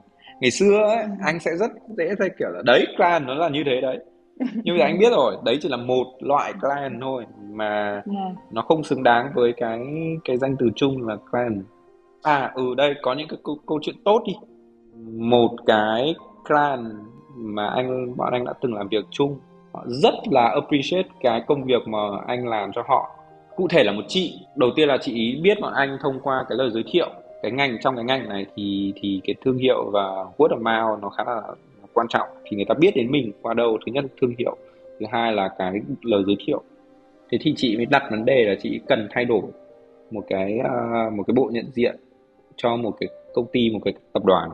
[0.41, 1.09] Ngày xưa ấy, ừ.
[1.25, 3.99] anh sẽ rất dễ thấy kiểu là đấy clan nó là như thế đấy
[4.65, 8.07] nhưng mà anh biết rồi đấy chỉ là một loại clan thôi mà yeah.
[8.07, 8.43] Dạ.
[8.51, 9.81] nó không xứng đáng với cái
[10.25, 11.63] cái danh từ chung là clan
[12.23, 14.33] à ừ đây có những cái câu, câu chuyện tốt đi
[15.19, 16.15] một cái
[16.49, 16.95] clan
[17.37, 19.39] mà anh bọn anh đã từng làm việc chung
[19.73, 23.11] họ rất là appreciate cái công việc mà anh làm cho họ
[23.57, 26.45] cụ thể là một chị đầu tiên là chị ý biết bọn anh thông qua
[26.49, 27.09] cái lời giới thiệu
[27.43, 30.03] cái ngành trong cái ngành này thì thì cái thương hiệu và
[30.39, 31.43] word of mouth nó khá là
[32.01, 34.57] quan trọng thì người ta biết đến mình qua đâu thứ nhất là thương hiệu
[35.01, 36.63] thứ hai là cái lời giới thiệu.
[37.31, 39.43] Thế thì chị mới đặt vấn đề là chị cần thay đổi
[40.11, 41.97] một cái à, một cái bộ nhận diện
[42.57, 44.51] cho một cái công ty một cái tập đoàn.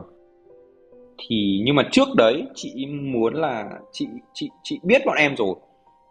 [1.17, 5.55] Thì nhưng mà trước đấy chị muốn là chị chị chị biết bọn em rồi.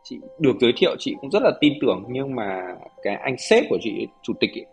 [0.03, 3.64] Chị được giới thiệu chị cũng rất là tin tưởng nhưng mà cái anh sếp
[3.70, 4.66] của chị chủ tịch ấy,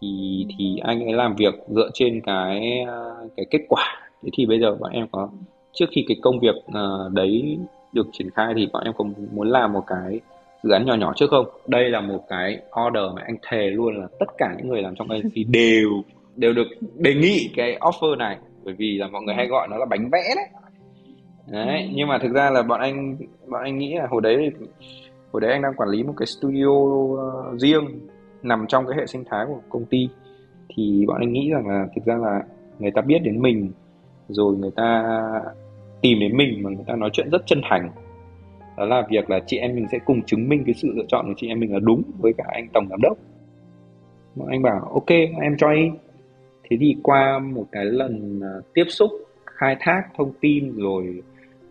[0.00, 3.00] thì thì anh ấy làm việc dựa trên cái à,
[3.36, 3.84] cái kết quả.
[4.22, 5.28] Thế thì bây giờ bọn em có
[5.74, 7.58] trước khi cái công việc uh, đấy
[7.92, 10.20] được triển khai thì bọn em có muốn làm một cái
[10.62, 11.46] dự án nhỏ nhỏ trước không?
[11.66, 14.94] Đây là một cái order mà anh thề luôn là tất cả những người làm
[14.94, 15.90] trong agency đều
[16.36, 18.38] đều được đề nghị cái offer này.
[18.64, 20.46] Bởi vì là mọi người hay gọi nó là bánh vẽ đấy.
[21.50, 21.88] Đấy ừ.
[21.94, 24.50] nhưng mà thực ra là bọn anh bọn anh nghĩ là hồi đấy
[25.32, 27.84] hồi đấy anh đang quản lý một cái studio uh, riêng
[28.42, 30.08] nằm trong cái hệ sinh thái của công ty.
[30.68, 32.40] Thì bọn anh nghĩ rằng là thực ra là
[32.78, 33.70] người ta biết đến mình
[34.28, 35.02] rồi người ta
[36.04, 37.90] tìm đến mình mà người ta nói chuyện rất chân thành.
[38.76, 41.26] Đó là việc là chị em mình sẽ cùng chứng minh cái sự lựa chọn
[41.26, 43.18] của chị em mình là đúng với cả anh tổng giám đốc.
[44.48, 45.08] Anh bảo, ok
[45.42, 45.94] em cho in
[46.70, 49.10] thế thì qua một cái lần à, tiếp xúc,
[49.44, 51.22] khai thác thông tin rồi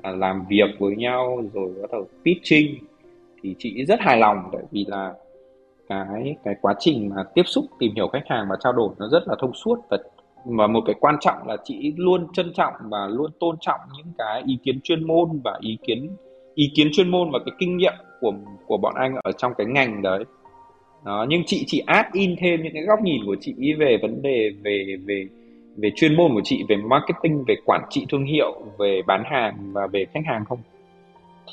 [0.02, 2.76] à, làm việc với nhau rồi bắt đầu pitching
[3.42, 5.14] thì chị rất hài lòng tại vì là
[5.90, 9.08] cái cái quá trình mà tiếp xúc, tìm hiểu khách hàng và trao đổi nó
[9.12, 9.98] rất là thông suốt và
[10.46, 14.14] và một cái quan trọng là chị luôn trân trọng và luôn tôn trọng những
[14.18, 16.10] cái ý kiến chuyên môn và ý kiến
[16.56, 18.34] ý kiến chuyên môn và cái kinh nghiệm của
[18.66, 20.24] của bọn anh ở trong cái ngành đấy.
[21.06, 24.22] Đó, nhưng chị chỉ add in thêm những cái góc nhìn của chị về vấn
[24.22, 25.28] đề, về về
[25.78, 29.58] về chuyên môn của chị, về marketing, về quản trị thương hiệu, về bán hàng
[29.74, 30.60] và về khách hàng không?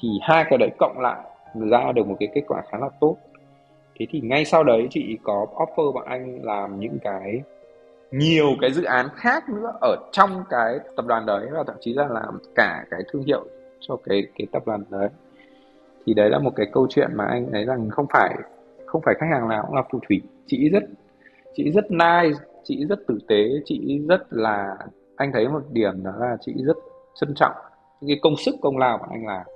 [0.01, 1.21] Thì hai cái đấy cộng lại
[1.55, 3.17] ra được một cái kết quả khá là tốt.
[3.99, 7.41] Thế thì ngay sau đấy chị có offer bọn anh làm những cái
[8.11, 11.95] nhiều cái dự án khác nữa ở trong cái tập đoàn đấy và thậm chí
[11.95, 13.45] là làm cả cái thương hiệu
[13.81, 15.09] cho cái cái tập đoàn đấy.
[16.07, 18.35] Thì đấy là một cái câu chuyện mà anh thấy rằng không phải
[18.87, 20.23] không phải khách hàng nào cũng là phù thủy.
[20.47, 20.83] Chị rất
[21.55, 24.77] chị rất nice, chị rất tử tế, chị rất là,
[25.17, 26.77] anh thấy một điểm đó là chị rất
[27.21, 27.53] trân trọng
[28.09, 29.47] cái công sức công lao của anh làm.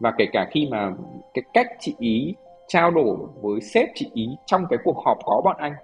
[0.00, 0.92] Và kể cả khi mà
[1.34, 2.34] cái cách chị ý
[2.68, 5.74] trao đổi với sếp chị ý trong cái cuộc họp có bọn anh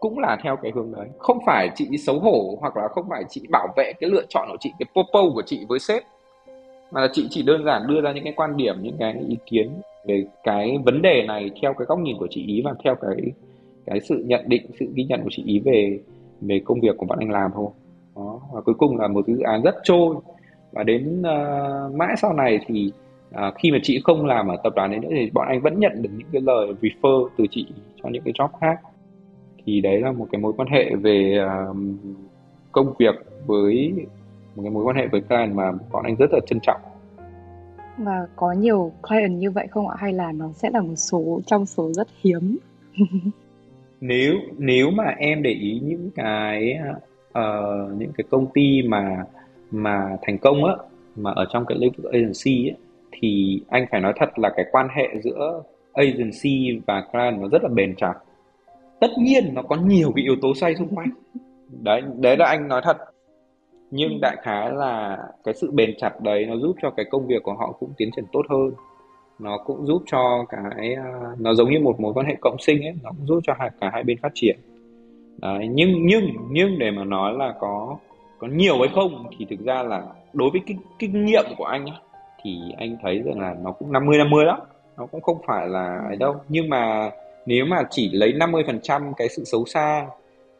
[0.00, 1.08] cũng là theo cái hướng đấy.
[1.18, 4.48] Không phải chị xấu hổ hoặc là không phải chị bảo vệ cái lựa chọn
[4.50, 6.02] của chị cái popo của chị với sếp
[6.90, 9.36] mà là chị chỉ đơn giản đưa ra những cái quan điểm những cái ý
[9.46, 9.70] kiến
[10.04, 13.16] về cái vấn đề này theo cái góc nhìn của chị ý và theo cái
[13.86, 16.00] cái sự nhận định sự ghi nhận của chị ý về
[16.40, 17.68] về công việc của bọn anh làm thôi.
[18.16, 18.40] Đó.
[18.52, 20.16] và cuối cùng là một dự án rất trôi.
[20.72, 22.92] Và đến uh, mãi sau này thì
[23.34, 25.80] uh, khi mà chị không làm ở tập đoàn đấy nữa thì bọn anh vẫn
[25.80, 27.66] nhận được những cái lời refer từ chị
[28.02, 28.80] cho những cái job khác
[29.68, 31.38] thì đấy là một cái mối quan hệ về
[31.70, 31.76] uh,
[32.72, 33.14] công việc
[33.46, 33.92] với
[34.56, 36.80] một cái mối quan hệ với client mà bọn anh rất là trân trọng.
[37.98, 39.96] Và có nhiều client như vậy không ạ?
[39.98, 42.58] Hay là nó sẽ là một số trong số rất hiếm?
[44.00, 46.78] Nếu nếu mà em để ý những cái
[47.28, 49.24] uh, những cái công ty mà
[49.70, 50.74] mà thành công á
[51.16, 52.76] mà ở trong cái lĩnh vực agency ấy,
[53.12, 57.62] thì anh phải nói thật là cái quan hệ giữa agency và client nó rất
[57.62, 58.14] là bền chặt
[59.00, 61.10] tất nhiên nó có nhiều cái yếu tố xoay xung quanh.
[61.82, 62.96] Đấy đấy là anh nói thật.
[63.90, 64.18] Nhưng ừ.
[64.22, 67.54] đại khái là cái sự bền chặt đấy nó giúp cho cái công việc của
[67.54, 68.70] họ cũng tiến triển tốt hơn.
[69.38, 72.82] Nó cũng giúp cho cái à, nó giống như một mối quan hệ cộng sinh
[72.82, 74.56] ấy nó cũng giúp cho hai cả hai bên phát triển.
[75.42, 77.96] Đấy nhưng nhưng nhưng để mà nói là có
[78.38, 81.86] có nhiều hay không thì thực ra là đối với kinh, kinh nghiệm của anh
[81.86, 81.98] ấy,
[82.42, 84.58] thì anh thấy rằng là nó cũng 50 50 đó.
[84.96, 86.36] Nó cũng không phải là ấy đâu.
[86.48, 87.10] Nhưng mà
[87.48, 90.06] nếu mà chỉ lấy 50% cái sự xấu xa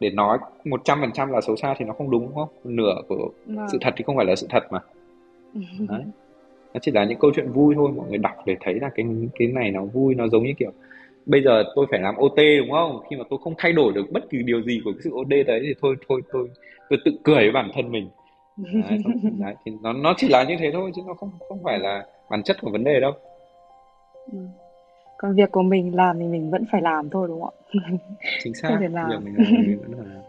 [0.00, 2.48] để nói 100% là xấu xa thì nó không đúng đúng không?
[2.64, 3.66] Nửa của vâng.
[3.72, 4.78] sự thật thì không phải là sự thật mà.
[5.88, 6.02] Đấy.
[6.74, 9.06] Nó chỉ là những câu chuyện vui thôi, mọi người đọc để thấy là cái
[9.38, 10.70] cái này nó vui, nó giống như kiểu
[11.26, 13.00] bây giờ tôi phải làm OT đúng không?
[13.10, 15.46] Khi mà tôi không thay đổi được bất kỳ điều gì của cái sự OT
[15.46, 16.48] đấy thì thôi thôi tôi
[16.90, 18.08] tôi tự cười với bản thân mình.
[18.56, 18.98] Đấy,
[19.38, 22.06] đấy, thì nó nó chỉ là như thế thôi chứ nó không không phải là
[22.30, 23.12] bản chất của vấn đề đâu.
[24.32, 24.38] Ừ
[25.18, 27.80] còn việc của mình làm thì mình vẫn phải làm thôi đúng không ạ?
[28.42, 28.68] Chính xác.
[28.68, 29.10] không thể làm.
[29.10, 30.22] việc mình làm thì mình vẫn phải làm.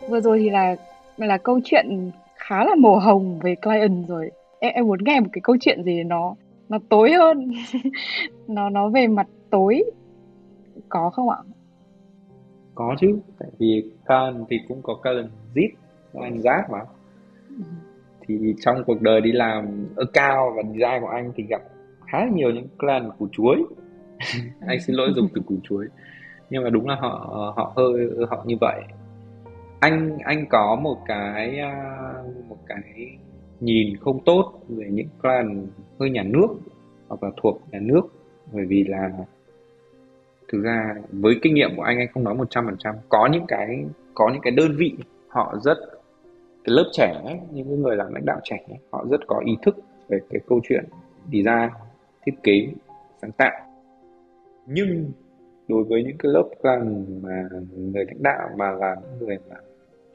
[0.10, 0.76] Vừa rồi thì là
[1.16, 4.30] là câu chuyện khá là màu hồng về client rồi.
[4.58, 6.34] Em, em muốn nghe một cái câu chuyện gì nó
[6.68, 7.52] nó tối hơn.
[8.48, 9.84] Nó nó về mặt tối.
[10.88, 11.36] Có không ạ?
[12.74, 13.18] Có chứ.
[13.38, 15.68] Tại vì client thì cũng có client zip
[16.22, 16.78] anh giác mà.
[17.48, 17.64] Ừ
[18.28, 21.62] thì trong cuộc đời đi làm ở cao và design của anh thì gặp
[22.06, 23.64] khá là nhiều những clan củ chuối.
[24.66, 25.86] Anh xin lỗi dùng từ củ chuối.
[26.50, 28.82] Nhưng mà đúng là họ họ hơi họ như vậy.
[29.80, 31.94] Anh anh có một cái à,
[32.48, 32.82] một cái
[33.60, 35.66] nhìn không tốt về những clan
[36.00, 36.48] hơi nhà nước
[37.08, 38.02] hoặc là thuộc nhà nước.
[38.52, 39.10] Bởi vì là
[40.48, 42.94] thực ra với kinh nghiệm của anh anh không nói một trăm phần trăm.
[43.08, 43.84] Có những cái
[44.14, 44.94] có những cái đơn vị
[45.28, 45.78] họ rất
[46.66, 49.42] cái lớp trẻ ấy, những cái người làm lãnh đạo trẻ ấy, họ rất có
[49.46, 49.76] ý thức
[50.08, 50.84] về cái câu chuyện
[51.32, 51.70] design
[52.26, 52.68] thiết kế
[53.22, 53.60] sáng tạo.
[54.66, 55.12] Nhưng
[55.68, 59.56] đối với những cái lớp gần mà người lãnh đạo mà là những người mà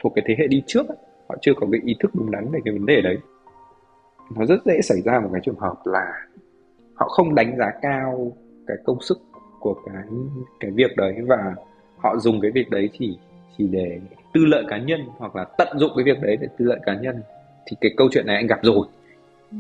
[0.03, 0.97] thuộc cái thế hệ đi trước ấy,
[1.29, 3.17] họ chưa có cái ý thức đúng đắn về cái vấn đề đấy.
[4.35, 6.27] Nó rất dễ xảy ra một cái trường hợp là
[6.93, 8.31] họ không đánh giá cao
[8.67, 9.17] cái công sức
[9.59, 10.03] của cái
[10.59, 11.55] cái việc đấy và
[11.97, 13.17] họ dùng cái việc đấy chỉ
[13.57, 13.99] chỉ để
[14.33, 16.95] tư lợi cá nhân hoặc là tận dụng cái việc đấy để tư lợi cá
[16.95, 17.21] nhân
[17.65, 18.87] thì cái câu chuyện này anh gặp rồi
[19.51, 19.57] ừ.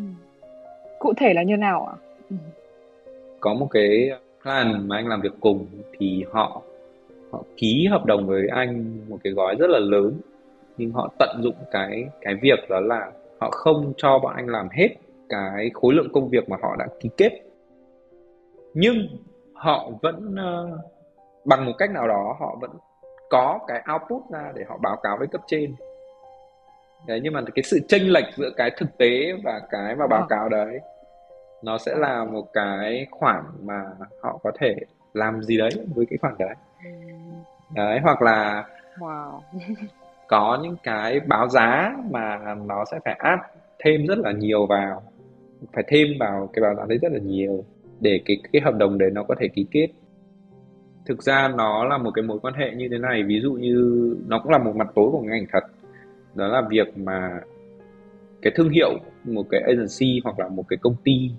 [0.99, 1.95] cụ thể là như nào ạ
[2.29, 2.35] ừ.
[3.39, 4.09] có một cái
[4.43, 5.65] plan mà anh làm việc cùng
[5.99, 6.61] thì họ
[7.31, 10.13] họ ký hợp đồng với anh một cái gói rất là lớn
[10.77, 14.67] nhưng họ tận dụng cái cái việc đó là họ không cho bọn anh làm
[14.71, 14.89] hết
[15.29, 17.29] cái khối lượng công việc mà họ đã ký kết
[18.73, 19.07] nhưng
[19.53, 20.79] họ vẫn uh,
[21.45, 22.71] bằng một cách nào đó họ vẫn
[23.31, 25.75] có cái output ra để họ báo cáo với cấp trên
[27.07, 30.21] đấy nhưng mà cái sự chênh lệch giữa cái thực tế và cái mà báo
[30.21, 30.27] ờ.
[30.29, 30.79] cáo đấy
[31.63, 33.83] nó sẽ là một cái khoản mà
[34.23, 34.75] họ có thể
[35.13, 36.89] làm gì đấy với cái khoản đấy ừ.
[37.75, 38.65] đấy hoặc là
[38.97, 39.39] wow.
[40.27, 43.39] có những cái báo giá mà nó sẽ phải áp
[43.83, 45.03] thêm rất là nhiều vào
[45.73, 47.63] phải thêm vào cái báo giá đấy rất là nhiều
[47.99, 49.87] để cái cái hợp đồng đấy nó có thể ký kết
[51.05, 54.15] thực ra nó là một cái mối quan hệ như thế này, ví dụ như
[54.27, 55.63] nó cũng là một mặt tối của ngành thật.
[56.35, 57.39] Đó là việc mà
[58.41, 58.89] cái thương hiệu,
[59.23, 61.31] một cái agency hoặc là một cái công ty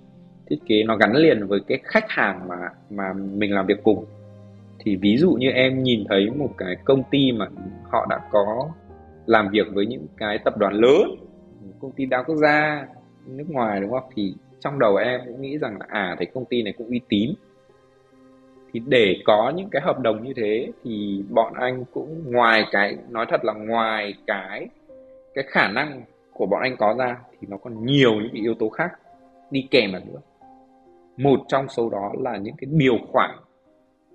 [0.49, 2.55] thiết kế nó gắn liền với cái khách hàng mà
[2.89, 4.05] mà mình làm việc cùng.
[4.79, 7.47] Thì ví dụ như em nhìn thấy một cái công ty mà
[7.89, 8.69] họ đã có
[9.25, 11.01] làm việc với những cái tập đoàn lớn,
[11.79, 12.87] công ty đa quốc gia,
[13.27, 14.09] nước ngoài, đúng không?
[14.15, 17.01] Thì trong đầu em cũng nghĩ rằng là à thấy công ty này cũng uy
[17.09, 17.33] tín
[18.73, 22.97] thì để có những cái hợp đồng như thế thì bọn anh cũng ngoài cái
[23.09, 24.67] nói thật là ngoài cái
[25.33, 26.01] cái khả năng
[26.33, 28.91] của bọn anh có ra thì nó còn nhiều những cái yếu tố khác
[29.51, 30.19] đi kèm vào nữa.
[31.17, 33.29] Một trong số đó là những cái điều khoản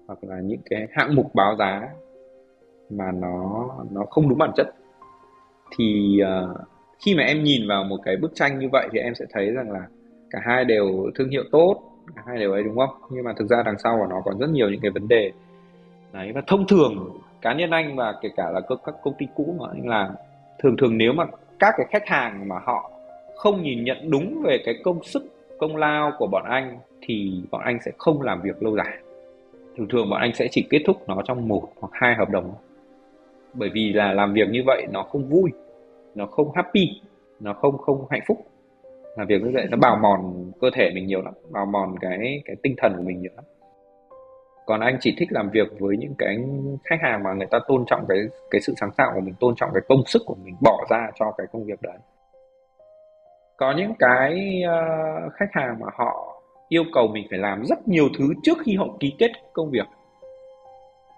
[0.07, 1.89] hoặc là những cái hạng mục báo giá
[2.91, 4.75] mà nó nó không đúng bản chất.
[5.77, 6.61] Thì uh,
[7.05, 9.51] khi mà em nhìn vào một cái bức tranh như vậy thì em sẽ thấy
[9.53, 9.87] rằng là
[10.31, 11.83] cả hai đều thương hiệu tốt
[12.15, 12.91] hai điều ấy, đúng không?
[13.11, 15.33] Nhưng mà thực ra đằng sau của nó còn rất nhiều những cái vấn đề.
[16.13, 19.55] Đấy, và thông thường cá nhân anh và kể cả là các công ty cũ
[19.59, 20.11] mà anh làm,
[20.59, 21.25] thường thường nếu mà
[21.59, 22.91] các cái khách hàng mà họ
[23.37, 25.23] không nhìn nhận đúng về cái công sức,
[25.59, 28.99] công lao của bọn anh thì bọn anh sẽ không làm việc lâu dài.
[29.77, 32.55] Thường thường bọn anh sẽ chỉ kết thúc nó trong một hoặc hai hợp đồng.
[33.55, 35.51] Bởi vì là làm việc như vậy nó không vui,
[36.15, 37.01] nó không happy,
[37.41, 38.47] nó không không hạnh phúc
[39.19, 42.43] làm việc như vậy nó bào mòn cơ thể mình nhiều lắm bào mòn cái
[42.45, 43.45] cái tinh thần của mình nhiều lắm.
[44.67, 46.39] Còn anh chỉ thích làm việc với những cái
[46.85, 48.19] khách hàng mà người ta tôn trọng cái
[48.51, 51.11] cái sự sáng tạo của mình tôn trọng cái công sức của mình bỏ ra
[51.15, 51.97] cho cái công việc đấy.
[53.57, 58.09] Có những cái uh, khách hàng mà họ yêu cầu mình phải làm rất nhiều
[58.19, 59.87] thứ trước khi họ ký kết công việc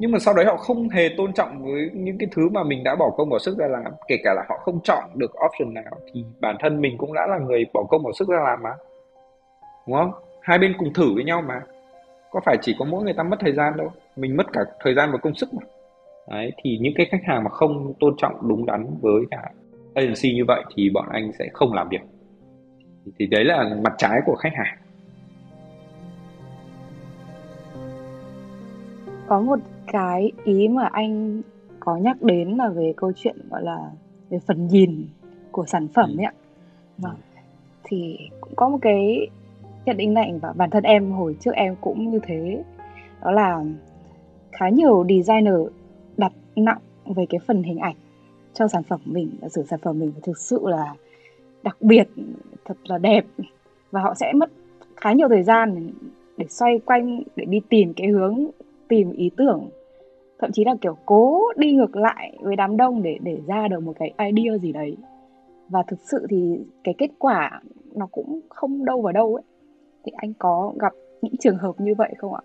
[0.01, 2.85] nhưng mà sau đấy họ không hề tôn trọng với những cái thứ mà mình
[2.85, 5.75] đã bỏ công bỏ sức ra làm, kể cả là họ không chọn được option
[5.75, 8.63] nào, thì bản thân mình cũng đã là người bỏ công bỏ sức ra làm
[8.63, 8.71] mà.
[9.87, 10.13] Đúng không?
[10.43, 11.63] Hai bên cùng thử với nhau mà.
[12.31, 13.93] Có phải chỉ có mỗi người ta mất thời gian đâu?
[14.17, 15.63] Mình mất cả thời gian và công sức mà.
[16.29, 19.43] Đấy, thì những cái khách hàng mà không tôn trọng đúng đắn với cả
[19.95, 22.01] agency như vậy thì bọn anh sẽ không làm việc.
[23.19, 24.79] Thì đấy là mặt trái của khách hàng.
[29.27, 29.59] Có một
[29.93, 31.43] cái ý mà anh
[31.81, 33.91] có nhắc đến là về câu chuyện gọi là
[34.31, 35.07] về phần nhìn
[35.51, 36.33] của sản phẩm ấy ạ.
[36.99, 37.17] Vâng.
[37.85, 39.29] Thì cũng có một cái
[39.85, 42.65] nhận định này và bản thân em hồi trước em cũng như thế.
[43.23, 43.65] Đó là
[44.53, 45.55] khá nhiều designer
[46.17, 47.97] đặt nặng về cái phần hình ảnh
[48.55, 50.95] cho sản phẩm mình giả sử sản phẩm mình thực sự là
[51.63, 52.09] đặc biệt
[52.65, 53.25] thật là đẹp
[53.91, 54.51] và họ sẽ mất
[54.97, 55.91] khá nhiều thời gian
[56.37, 58.47] để xoay quanh để đi tìm cái hướng
[58.89, 59.69] tìm ý tưởng
[60.41, 63.81] thậm chí là kiểu cố đi ngược lại với đám đông để để ra được
[63.81, 64.97] một cái idea gì đấy.
[65.69, 67.61] Và thực sự thì cái kết quả
[67.95, 69.45] nó cũng không đâu vào đâu ấy.
[70.05, 72.41] Thì anh có gặp những trường hợp như vậy không ạ?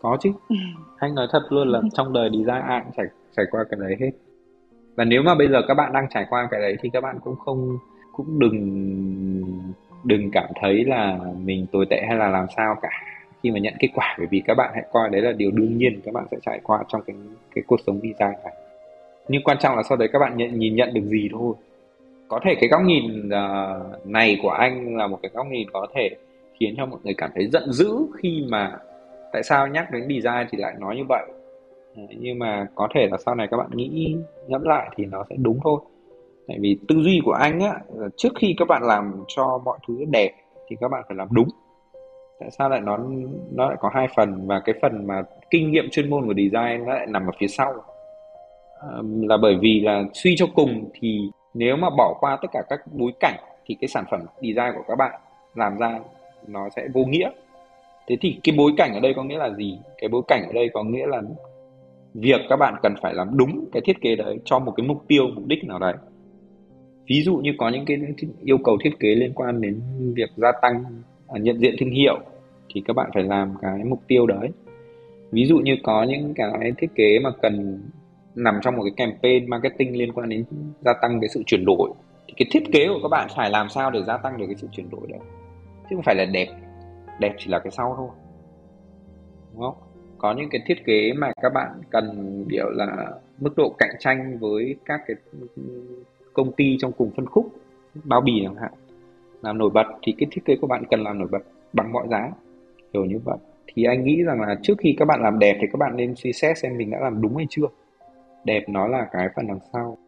[0.00, 0.30] Có chứ.
[0.98, 3.06] Anh nói thật luôn là trong đời ra ai cũng trải
[3.36, 4.10] trải qua cái đấy hết.
[4.96, 7.18] Và nếu mà bây giờ các bạn đang trải qua cái đấy thì các bạn
[7.24, 7.78] cũng không
[8.12, 8.56] cũng đừng
[10.04, 12.90] đừng cảm thấy là mình tồi tệ hay là làm sao cả
[13.42, 15.78] khi mà nhận kết quả bởi vì các bạn hãy coi đấy là điều đương
[15.78, 17.16] nhiên các bạn sẽ trải qua trong cái
[17.54, 18.54] cái cuộc sống design này.
[19.28, 21.54] Nhưng quan trọng là sau đấy các bạn nhận, nhìn nhận được gì thôi.
[22.28, 25.86] Có thể cái góc nhìn uh, này của anh là một cái góc nhìn có
[25.94, 26.10] thể
[26.60, 28.78] khiến cho mọi người cảm thấy giận dữ khi mà
[29.32, 31.26] tại sao nhắc đến design thì lại nói như vậy.
[31.94, 34.16] Nhưng mà có thể là sau này các bạn nghĩ
[34.48, 35.80] ngẫm lại thì nó sẽ đúng thôi.
[36.48, 37.80] Tại vì tư duy của anh á
[38.16, 40.30] trước khi các bạn làm cho mọi thứ đẹp
[40.68, 41.48] thì các bạn phải làm đúng
[42.42, 42.98] tại sao lại nó
[43.52, 46.86] nó lại có hai phần và cái phần mà kinh nghiệm chuyên môn của design
[46.86, 47.74] nó lại nằm ở phía sau?
[49.02, 51.20] Là bởi vì là suy cho cùng thì
[51.54, 53.36] nếu mà bỏ qua tất cả các bối cảnh
[53.66, 55.20] thì cái sản phẩm design của các bạn
[55.54, 56.00] làm ra
[56.46, 57.30] nó sẽ vô nghĩa.
[58.08, 59.78] Thế thì cái bối cảnh ở đây có nghĩa là gì?
[59.98, 61.22] Cái bối cảnh ở đây có nghĩa là
[62.14, 65.04] việc các bạn cần phải làm đúng cái thiết kế đấy cho một cái mục
[65.08, 65.94] tiêu, mục đích nào đấy.
[67.06, 67.98] Ví dụ như có những cái
[68.44, 69.80] yêu cầu thiết kế liên quan đến
[70.16, 70.84] việc gia tăng
[71.40, 72.18] nhận diện thương hiệu
[72.74, 74.50] thì các bạn phải làm cái mục tiêu đấy.
[75.30, 77.82] Ví dụ như có những cái thiết kế mà cần
[78.34, 80.44] nằm trong một cái campaign marketing liên quan đến
[80.80, 81.90] gia tăng cái sự chuyển đổi,
[82.28, 84.56] thì cái thiết kế của các bạn phải làm sao để gia tăng được cái
[84.56, 85.20] sự chuyển đổi đấy?
[85.90, 86.48] Chứ không phải là đẹp
[87.20, 88.08] đẹp chỉ là cái sau thôi.
[89.52, 89.74] Đúng không?
[90.18, 93.08] Có những cái thiết kế mà các bạn cần biểu là,
[93.38, 95.16] mức độ cạnh tranh với các cái
[96.32, 97.52] công ty trong cùng phân khúc,
[98.04, 98.72] bao bì chẳng hạn
[99.42, 102.08] làm nổi bật thì cái thiết kế của bạn cần làm nổi bật bằng mọi
[102.10, 102.30] giá,
[102.92, 103.36] kiểu như vậy.
[103.66, 106.14] Thì anh nghĩ rằng là trước khi các bạn làm đẹp thì các bạn nên
[106.14, 107.66] suy xét xem mình đã làm đúng hay chưa.
[108.44, 109.98] Đẹp nó là cái phần đằng sau.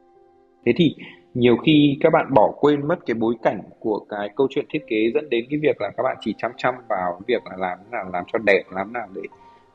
[0.66, 0.95] Thế thì
[1.35, 4.87] nhiều khi các bạn bỏ quên mất cái bối cảnh của cái câu chuyện thiết
[4.87, 7.78] kế dẫn đến cái việc là các bạn chỉ chăm chăm vào việc là làm
[7.91, 9.22] nào, làm cho đẹp, làm nào để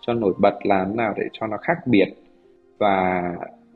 [0.01, 2.07] cho nổi bật, làm nào để cho nó khác biệt.
[2.77, 3.23] Và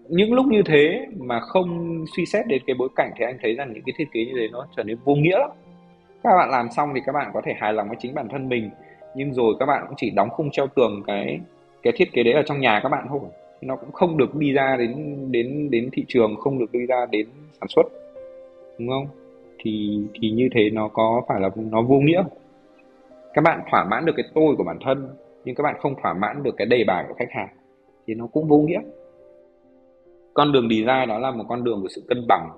[0.10, 3.56] những lúc như thế mà không suy xét đến cái bối cảnh thì anh thấy
[3.56, 5.50] rằng những cái thiết kế như thế nó trở nên vô nghĩa lắm
[6.24, 8.50] các bạn làm xong thì các bạn có thể hài lòng với chính bản thân
[8.50, 8.70] mình.
[9.16, 11.40] Nhưng rồi các bạn cũng chỉ đóng khung treo tường cái
[11.84, 13.20] cái thiết kế đấy ở trong nhà các bạn thôi.
[13.62, 17.06] Nó cũng không được đi ra đến đến đến thị trường, không được đi ra
[17.12, 17.28] đến
[17.60, 17.84] sản xuất.
[18.78, 19.08] Đúng không?
[19.60, 22.24] Thì thì như thế nó có phải là, nó vô nghĩa.
[23.34, 25.10] Các bạn thỏa mãn được cái tôi của bản thân,
[25.46, 27.48] nhưng các bạn không thỏa mãn được cái đề bài của khách hàng,
[28.08, 28.82] thì nó cũng vô nghĩa.
[30.34, 32.50] Con đường design đó là một con đường của sự cân bằng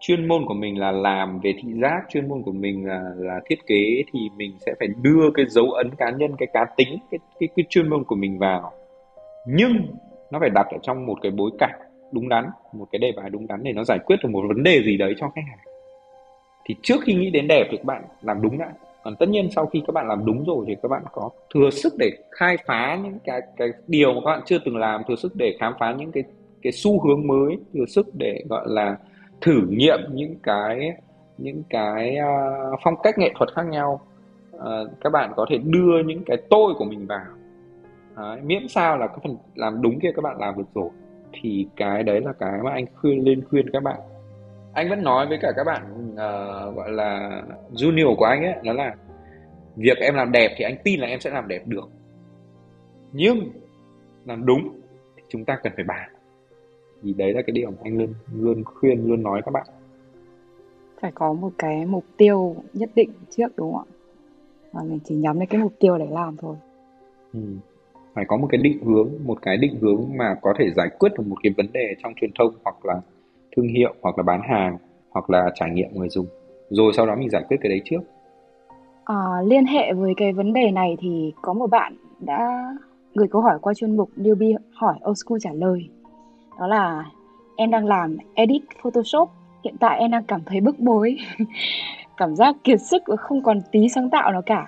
[0.00, 3.40] chuyên môn của mình là làm về thị giác chuyên môn của mình là là
[3.46, 6.98] thiết kế thì mình sẽ phải đưa cái dấu ấn cá nhân cái cá tính
[7.10, 8.72] cái cái, cái chuyên môn của mình vào.
[9.46, 9.72] Nhưng
[10.30, 11.80] nó phải đặt ở trong một cái bối cảnh
[12.12, 14.62] đúng đắn một cái đề bài đúng đắn để nó giải quyết được một vấn
[14.62, 15.58] đề gì đấy cho khách hàng.
[16.64, 18.72] Thì trước khi nghĩ đến đẹp thì các bạn làm đúng đã.
[19.02, 21.70] Còn tất nhiên sau khi các bạn làm đúng rồi thì các bạn có thừa
[21.70, 25.16] sức để khai phá những cái cái điều mà các bạn chưa từng làm thừa
[25.16, 26.22] sức để khám phá những cái
[26.62, 28.96] cái xu hướng mới thừa sức để gọi là
[29.40, 30.92] thử nghiệm những cái
[31.38, 34.00] những cái uh, phong cách nghệ thuật khác nhau.
[34.56, 34.62] Uh,
[35.00, 37.26] các bạn có thể đưa những cái tôi của mình vào.
[38.16, 40.90] Đấy, miễn sao là cái phần làm đúng kia các bạn làm được rồi.
[41.32, 44.00] Thì cái đấy là cái mà anh khuyên lên khuyên các bạn.
[44.72, 48.72] Anh vẫn nói với cả các bạn uh, gọi là junior của anh ấy đó
[48.72, 48.94] là
[49.76, 51.88] việc em làm đẹp thì anh tin là em sẽ làm đẹp được.
[53.12, 53.38] Nhưng
[54.24, 54.80] làm đúng
[55.16, 56.10] thì chúng ta cần phải bàn
[57.02, 59.66] thì đấy là cái điều mà anh luôn luôn khuyên luôn nói các bạn.
[61.00, 63.92] Phải có một cái mục tiêu nhất định trước đúng không ạ?
[64.72, 66.56] Và mình chỉ nhắm đến cái mục tiêu để làm thôi.
[67.32, 67.40] Ừ.
[68.14, 71.08] phải có một cái định hướng một cái định hướng mà có thể giải quyết
[71.18, 73.00] được một cái vấn đề trong truyền thông hoặc là
[73.56, 74.78] thương hiệu hoặc là bán hàng
[75.10, 76.26] hoặc là trải nghiệm người dùng.
[76.70, 78.00] Rồi sau đó mình giải quyết cái đấy trước.
[79.04, 82.68] À, liên hệ với cái vấn đề này thì có một bạn đã
[83.14, 85.88] gửi câu hỏi qua chuyên mục newbie hỏi old school trả lời
[86.60, 87.04] đó là
[87.56, 89.28] em đang làm edit photoshop.
[89.64, 91.16] Hiện tại em đang cảm thấy bức bối.
[92.16, 94.66] Cảm giác kiệt sức và không còn tí sáng tạo nào cả.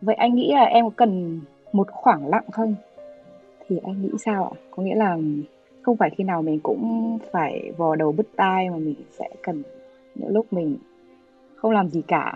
[0.00, 1.40] Vậy anh nghĩ là em có cần
[1.72, 2.74] một khoảng lặng không?
[3.68, 4.60] Thì anh nghĩ sao ạ?
[4.70, 5.16] Có nghĩa là
[5.82, 9.62] không phải khi nào mình cũng phải vò đầu bứt tai mà mình sẽ cần
[10.14, 10.76] những lúc mình
[11.56, 12.32] không làm gì cả.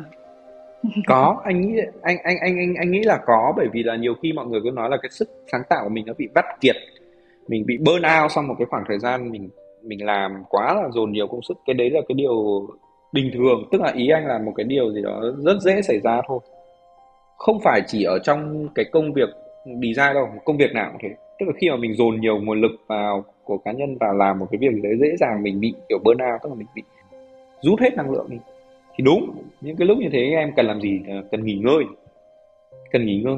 [1.06, 3.52] Có, anh nghĩ, anh anh anh anh anh nghĩ là có.
[3.56, 5.90] Bởi vì là nhiều khi mọi người cứ nói là cái sức sáng tạo của
[5.90, 6.76] mình nó bị vắt kiệt
[7.50, 9.48] mình bị burn out sau một cái khoảng thời gian mình
[9.82, 11.58] mình làm quá là dồn nhiều công sức.
[11.66, 12.66] Cái đấy là cái điều
[13.12, 16.00] bình thường, tức là ý anh là một cái điều gì đó rất dễ xảy
[16.00, 16.38] ra thôi.
[17.36, 19.28] Không phải chỉ ở trong cái công việc
[19.64, 21.08] design đâu, công việc nào cũng thế.
[21.38, 24.38] Tức là khi mà mình dồn nhiều nguồn lực vào của cá nhân vào làm
[24.38, 26.66] một cái việc gì đấy, dễ dàng mình bị, kiểu, burn out, tức là mình
[26.74, 26.82] bị
[27.62, 28.36] rút hết năng lượng đi.
[28.96, 29.30] Thì đúng,
[29.60, 31.00] những cái lúc như thế em cần làm gì?
[31.08, 31.84] Ờ, cần nghỉ ngơi.
[32.90, 33.36] Cần nghỉ ngơi.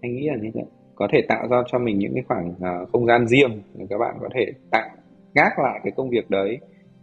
[0.00, 2.88] Anh nghĩ là như vậy có thể tạo ra cho mình những cái khoảng uh,
[2.92, 4.88] không gian riêng để các bạn có thể tạm
[5.34, 6.58] gác lại cái công việc đấy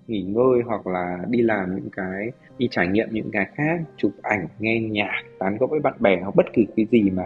[0.08, 4.12] nghỉ ngơi hoặc là đi làm những cái đi trải nghiệm những cái khác chụp
[4.22, 7.26] ảnh nghe nhạc tán gẫu với bạn bè hoặc bất kỳ cái gì mà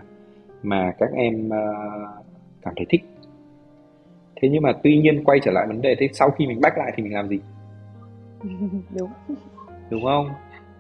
[0.63, 2.26] mà các em uh,
[2.61, 3.01] cảm thấy thích.
[4.41, 6.78] Thế nhưng mà tuy nhiên quay trở lại vấn đề thế sau khi mình bách
[6.78, 7.39] lại thì mình làm gì?
[8.95, 9.09] Đúng.
[9.89, 10.30] Đúng không?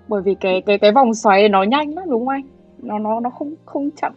[0.07, 2.43] Bởi vì cái cái cái vòng xoáy nó nhanh lắm đúng không anh?
[2.81, 4.13] Nó nó nó không không chậm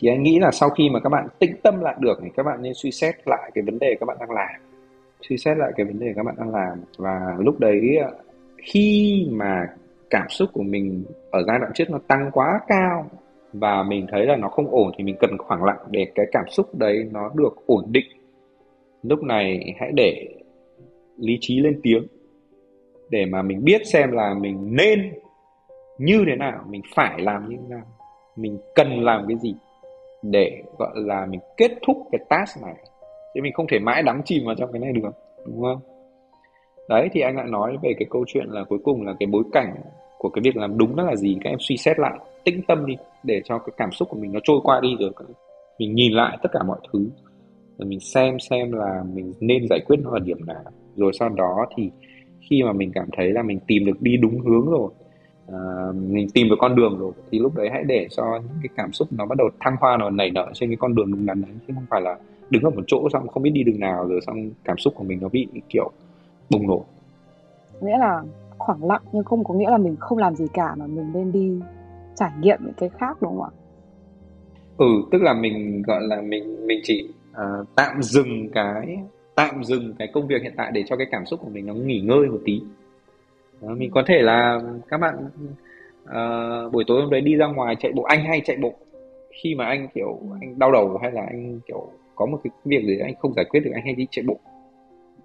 [0.00, 2.42] thì anh nghĩ là sau khi mà các bạn tĩnh tâm lại được thì các
[2.42, 4.60] bạn nên suy xét lại cái vấn đề các bạn đang làm.
[5.28, 6.78] Suy xét lại cái vấn đề các bạn đang làm.
[6.98, 8.10] Và lúc đấy à,
[8.56, 9.66] khi mà
[10.10, 13.10] cảm xúc của mình ở giai đoạn trước nó tăng quá cao
[13.52, 16.44] và mình thấy là nó không ổn thì mình cần khoảng lặng để cái cảm
[16.50, 18.06] xúc đấy nó được ổn định.
[19.02, 20.28] Lúc này hãy để
[21.16, 22.06] lý trí lên tiếng
[23.10, 25.12] để mà mình biết xem là mình nên
[25.98, 27.86] như thế nào, mình phải làm như thế nào,
[28.36, 29.54] mình cần làm cái gì
[30.22, 32.74] để, gọi là, mình kết thúc cái task này.
[33.34, 35.10] Chứ mình không thể mãi đắm chìm vào trong cái này được,
[35.46, 35.80] đúng không?
[36.88, 39.42] Đấy, thì anh lại nói về cái câu chuyện là cuối cùng là cái bối
[39.52, 39.74] cảnh
[40.18, 41.38] của cái việc làm đúng đó là gì?
[41.44, 44.32] Các em suy xét lại, tĩnh tâm đi, để cho cái cảm xúc của mình
[44.32, 45.10] nó trôi qua đi rồi
[45.78, 47.10] mình nhìn lại tất cả mọi thứ,
[47.78, 50.62] rồi mình xem xem là mình nên giải quyết nó ở điểm nào.
[50.96, 51.90] Rồi sau đó thì
[52.50, 54.90] khi mà mình cảm thấy là mình tìm được đi đúng hướng rồi
[55.50, 58.68] uh, mình tìm được con đường rồi thì lúc đấy hãy để cho những cái
[58.76, 61.26] cảm xúc nó bắt đầu thăng hoa nó nảy nở trên cái con đường đúng
[61.26, 62.16] đắn đấy chứ không phải là
[62.50, 65.04] đứng ở một chỗ xong không biết đi đường nào rồi xong cảm xúc của
[65.04, 65.90] mình nó bị kiểu
[66.50, 66.84] bùng nổ.
[67.80, 68.22] Nghĩa là
[68.58, 71.32] khoảng lặng nhưng không có nghĩa là mình không làm gì cả mà mình nên
[71.32, 71.60] đi
[72.14, 73.50] trải nghiệm những cái khác đúng không ạ?
[74.76, 78.98] Ừ tức là mình gọi là mình mình chỉ uh, tạm dừng cái
[79.34, 81.74] tạm dừng cái công việc hiện tại để cho cái cảm xúc của mình nó
[81.74, 82.62] nghỉ ngơi một tí
[83.62, 85.14] đó, mình có thể là các bạn
[86.04, 88.02] uh, buổi tối hôm đấy đi ra ngoài chạy bộ.
[88.02, 88.74] Anh hay chạy bộ.
[89.42, 92.84] Khi mà anh kiểu anh đau đầu hay là anh kiểu có một cái việc
[92.86, 94.36] gì anh không giải quyết được anh hay đi chạy bộ.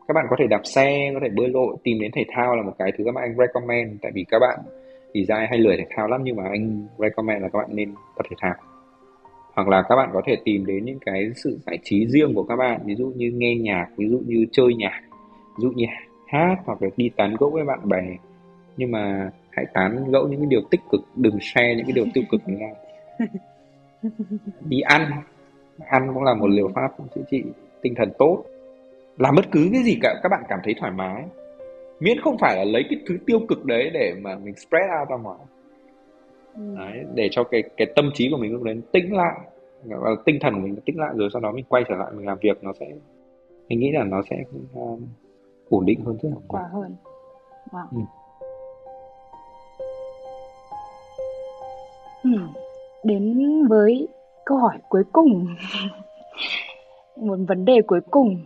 [0.07, 2.63] Các bạn có thể đạp xe có thể bơi lội tìm đến thể thao là
[2.63, 3.91] một cái thứ mà anh recommend.
[4.01, 4.59] Tại vì các bạn
[5.13, 7.93] thì dai hay lười thể thao lắm nhưng mà anh recommend là các bạn nên
[8.17, 8.53] tập thể thao.
[9.53, 12.43] Hoặc là các bạn có thể tìm đến những cái sự giải trí riêng của
[12.43, 12.81] các bạn.
[12.85, 15.01] Ví dụ như nghe nhạc ví dụ như chơi nhạc
[15.57, 15.85] ví dụ như
[16.27, 18.03] hát hoặc là đi tán gẫu với bạn bè.
[18.77, 22.05] Nhưng mà hãy tán gẫu những cái điều tích cực đừng share những cái điều
[22.13, 22.75] tiêu cực với nhau
[24.61, 25.11] đi ăn
[25.79, 27.43] ăn cũng là một liều pháp chữa trị
[27.81, 28.43] tinh thần tốt.
[29.17, 31.23] Làm bất cứ cái gì cả các bạn cảm thấy thoải mái.
[31.99, 35.09] Miễn không phải là lấy cái thứ tiêu cực đấy để mà mình spread out
[35.09, 35.39] ra ngoài.
[36.55, 36.75] Ừ.
[36.77, 39.39] đấy, để cho cái cái tâm trí của mình lúc đấy tĩnh lại.
[39.83, 42.25] Và tinh thần của mình tĩnh lại rồi sau đó mình quay trở lại mình
[42.25, 42.85] làm việc nó sẽ
[43.69, 44.43] mình nghĩ là nó sẽ
[44.79, 44.99] uh,
[45.69, 46.95] ổn định hơn rất là quả hơn
[47.71, 47.85] wow.
[47.91, 47.99] ừ.
[52.23, 52.53] Ừm,
[53.03, 53.37] đến
[53.67, 54.07] với
[54.45, 55.47] câu hỏi cuối cùng.
[57.15, 58.37] Một vấn đề cuối cùng.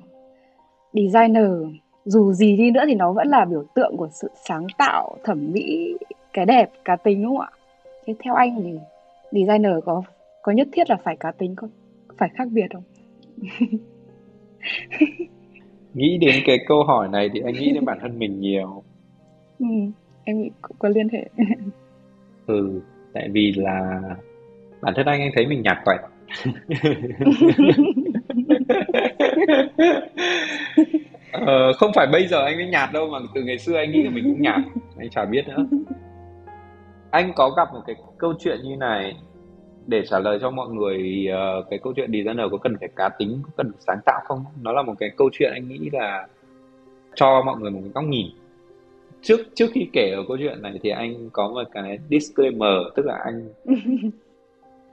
[0.94, 1.52] Designer
[2.06, 5.52] dù gì đi nữa thì nó vẫn là biểu tượng của sự sáng tạo, thẩm
[5.52, 5.98] mỹ,
[6.34, 7.52] cái đẹp, cá tính đúng không ạ?
[8.06, 8.80] Thế theo anh thì
[9.32, 10.04] designer có
[10.42, 11.70] có nhất thiết là phải cá tính không?
[12.18, 12.84] Phải khác biệt không?
[15.94, 18.84] Nghĩ đến cái câu hỏi này thì anh nghĩ đến bản thân mình nhiều.
[19.60, 19.92] Ừm,
[20.24, 21.30] em nghĩ cũng có liên hệ.
[22.48, 22.82] Ừ,
[23.14, 24.02] tại vì là
[24.82, 26.00] bản thân anh anh thấy mình nhạt toẹt.
[31.32, 34.04] Ờ, không phải bây giờ anh mới nhạt đâu mà từ ngày xưa anh nghĩ
[34.04, 34.60] là mình cũng nhạt,
[34.98, 35.66] anh chả biết nữa.
[37.12, 39.16] Anh có gặp một cái câu chuyện như này
[39.90, 43.10] để trả lời cho mọi người uh, cái câu chuyện designer có cần phải cá
[43.10, 44.46] tính, có cần phải sáng tạo không?
[44.62, 46.28] Nó là một cái câu chuyện anh nghĩ là
[47.16, 48.28] cho mọi người một cái góc nhìn.
[49.22, 53.06] Trước trước khi kể ở câu chuyện này thì anh có một cái disclaimer tức
[53.06, 53.50] là anh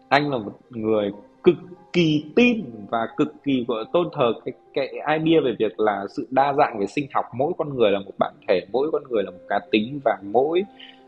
[0.08, 1.12] anh là một người
[1.44, 1.56] cực
[1.92, 4.88] kỳ tin và cực kỳ gọi tôn thờ cái cái
[5.18, 8.12] idea về việc là sự đa dạng về sinh học mỗi con người là một
[8.18, 10.62] bản thể mỗi con người là một cá tính và mỗi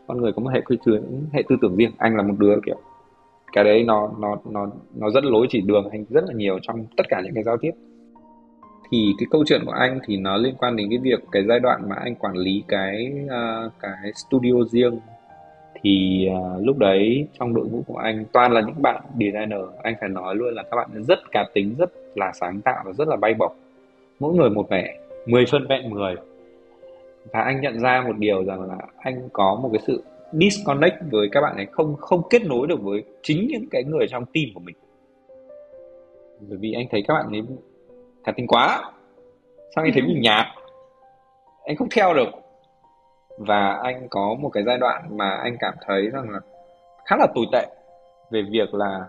[0.07, 2.55] con người có một hệ quy tưởng hệ tư tưởng riêng anh là một đứa
[2.65, 2.77] kiểu
[3.53, 6.85] cái đấy nó nó nó nó dẫn lối chỉ đường anh rất là nhiều trong
[6.97, 7.71] tất cả những cái giao tiếp.
[8.91, 11.59] Thì cái câu chuyện của anh thì nó liên quan đến cái việc cái giai
[11.59, 14.99] đoạn mà anh quản lý cái uh, cái studio riêng.
[15.81, 19.95] Thì uh, lúc đấy trong đội ngũ của anh toàn là những bạn designer anh
[19.99, 23.07] phải nói luôn là các bạn rất cá tính rất là sáng tạo và rất
[23.07, 23.53] là bay bổng.
[24.19, 26.15] Mỗi người một vẻ 10 phân vẹn 10
[27.33, 31.29] và anh nhận ra một điều rằng là anh có một cái sự disconnect với
[31.31, 34.45] các bạn ấy, không không kết nối được với chính những cái người trong team
[34.53, 34.75] của mình.
[36.49, 37.41] Bởi vì anh thấy các bạn ấy
[38.23, 38.91] cá tính quá,
[39.75, 40.45] sao anh thấy mình nhạt?
[41.65, 42.29] Anh không theo được.
[43.37, 46.39] Và anh có một cái giai đoạn mà anh cảm thấy rằng là
[47.05, 47.67] khá là tồi tệ
[48.31, 49.05] về việc là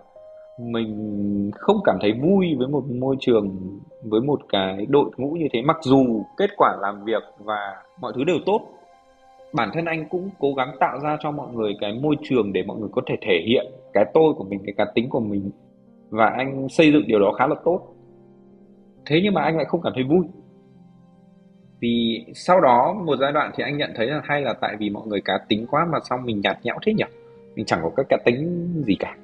[0.59, 5.47] mình không cảm thấy vui với một môi trường, với một cái đội ngũ như
[5.53, 5.63] thế.
[5.63, 8.61] Mặc dù kết quả làm việc và mọi thứ đều tốt
[9.53, 12.63] bản thân anh cũng cố gắng tạo ra cho mọi người cái môi trường để
[12.63, 15.51] mọi người có thể thể hiện cái tôi của mình, cái cá tính của mình.
[16.11, 17.81] Và anh xây dựng điều đó khá là tốt.
[19.07, 20.25] Thế nhưng mà anh lại không cảm thấy vui.
[21.81, 24.91] Vì sau đó, một giai đoạn thì anh nhận thấy là hay là tại vì
[24.91, 27.05] mọi người cá tính quá mà xong mình nhạt nhẽo thế nhỉ?
[27.55, 29.17] Mình chẳng có cái cá tính gì cả.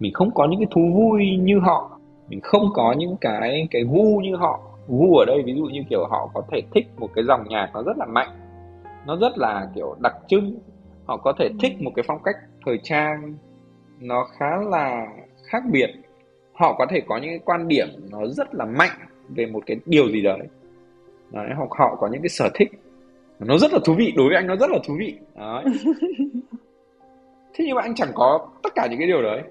[0.00, 1.98] Mình không có những cái thú vui như họ.
[2.28, 4.60] Mình không có những cái cái gu như họ.
[4.88, 7.70] Gu ở đây ví dụ như kiểu họ có thể thích một cái dòng nhạc
[7.74, 8.28] nó rất là mạnh
[9.06, 10.58] nó rất là kiểu đặc trưng.
[11.04, 12.36] Họ có thể thích một cái phong cách
[12.66, 13.34] thời trang.
[14.00, 15.06] Nó khá là
[15.44, 15.90] khác biệt.
[16.52, 18.98] Họ có thể có những cái quan điểm nó rất là mạnh
[19.28, 20.38] về một cái điều gì đấy.
[21.30, 22.70] Đấy hoặc họ có những cái sở thích.
[23.38, 25.14] Nó rất là thú vị đối với anh nó rất là thú vị.
[25.36, 25.64] Đấy.
[27.54, 29.42] Thế nhưng mà anh chẳng có tất cả những cái điều đấy.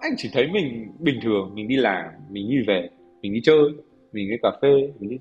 [0.00, 2.88] Anh chỉ thấy mình bình thường mình đi làm mình đi về
[3.22, 3.58] mình đi chơi
[4.12, 5.18] mình đi cà phê mình đi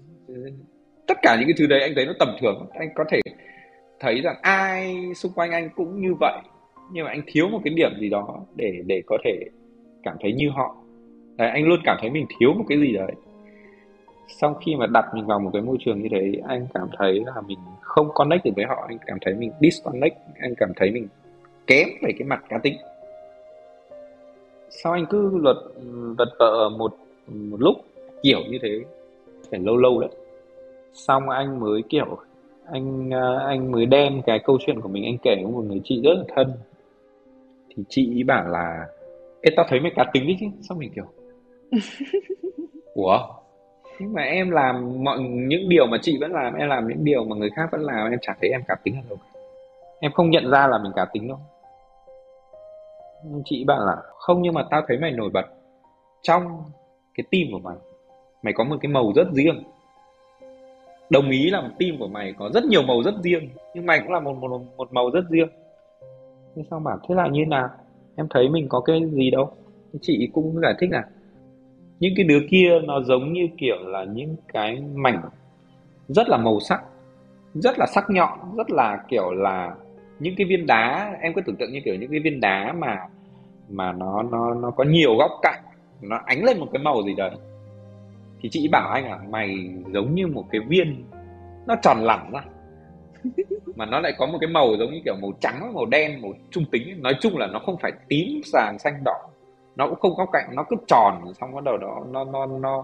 [1.08, 2.68] tất cả những cái thứ đấy anh thấy nó tầm thường.
[2.74, 3.20] Anh có thể
[4.00, 6.41] thấy rằng ai xung quanh anh cũng như vậy
[6.91, 9.39] nhưng mà anh thiếu một cái điểm gì đó để để có thể
[10.04, 10.76] cảm thấy như họ.
[11.38, 13.12] Đấy, anh luôn cảm thấy mình thiếu một cái gì đấy.
[14.28, 17.24] Sau khi mà đặt mình vào một cái môi trường như thế anh cảm thấy
[17.26, 18.86] là mình không connect được với họ.
[18.88, 21.08] Anh cảm thấy mình disconnect anh cảm thấy mình
[21.68, 22.78] kém về cái mặt cá tính.
[24.70, 25.58] Sao anh cứ luật
[26.18, 27.76] vật vợ một một lúc
[28.24, 28.82] kiểu như thế
[29.52, 30.10] phải lâu lâu đấy.
[30.93, 32.18] Xong anh mới kiểu
[32.72, 35.82] anh ờ, anh mới đem cái câu chuyện của mình anh kể với một người
[35.84, 36.53] chị rất là thân.
[37.70, 38.88] Thì chị ý bảo là
[39.41, 41.05] Ê tao thấy mày cá tính đấy chứ Sao mình kiểu
[42.93, 43.20] Ủa?
[43.99, 47.26] Nhưng mà em làm mọi những điều mà chị vẫn làm Em làm những điều
[47.26, 49.18] mà người khác vẫn làm Em chẳng thấy em cá tính ở đâu
[49.99, 51.39] Em không nhận ra là mình cá tính đâu.
[53.45, 55.45] Chị bảo là Không nhưng mà tao thấy mày nổi bật
[56.22, 56.63] Trong
[57.13, 57.78] cái team của mày.
[58.41, 59.63] Mày có một cái màu rất riêng
[61.10, 63.99] đồng ý là một team của mày có rất nhiều màu rất riêng, nhưng mày
[63.99, 65.47] cũng là một một một màu rất riêng.
[66.55, 67.70] Nhưng sao bảo, thế là như nào?
[68.16, 69.51] Em thấy mình có cái gì đâu.
[70.01, 71.03] Chị cũng giải thích là
[71.99, 75.22] những cái đứa kia nó giống như kiểu là những cái mảnh
[76.08, 76.82] rất là màu sắc,
[77.53, 79.76] rất là sắc nhọn, rất là kiểu là
[80.20, 81.16] những cái viên đá.
[81.22, 82.97] Em có tưởng tượng như kiểu những cái viên đá mà
[83.70, 85.64] mà nó nó nó có nhiều góc cạnh,
[86.01, 87.32] nó ánh lên một cái màu gì đấy
[88.42, 91.06] thì chị bảo anh là mày giống như một cái viên,
[91.68, 92.44] nó tròn lẳng ra.
[93.76, 96.34] Mà nó lại có một cái màu giống như kiểu màu trắng, màu đen, màu
[96.52, 97.02] trung tính.
[97.02, 99.18] Nói chung là nó không phải tím, sàng, xanh, đỏ.
[99.76, 102.84] Nó cũng không góc cạnh, nó cứ tròn, xong bắt đầu đó nó nó nó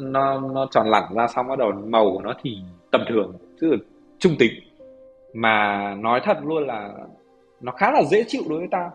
[0.00, 2.58] nó nó tròn lẳng ra, xong bắt đầu màu của nó thì
[2.90, 3.76] tầm thường chứ là
[4.18, 4.52] trung tính.
[5.34, 6.92] Mà nói thật luôn là
[7.60, 8.90] nó khá là dễ chịu đối với tao.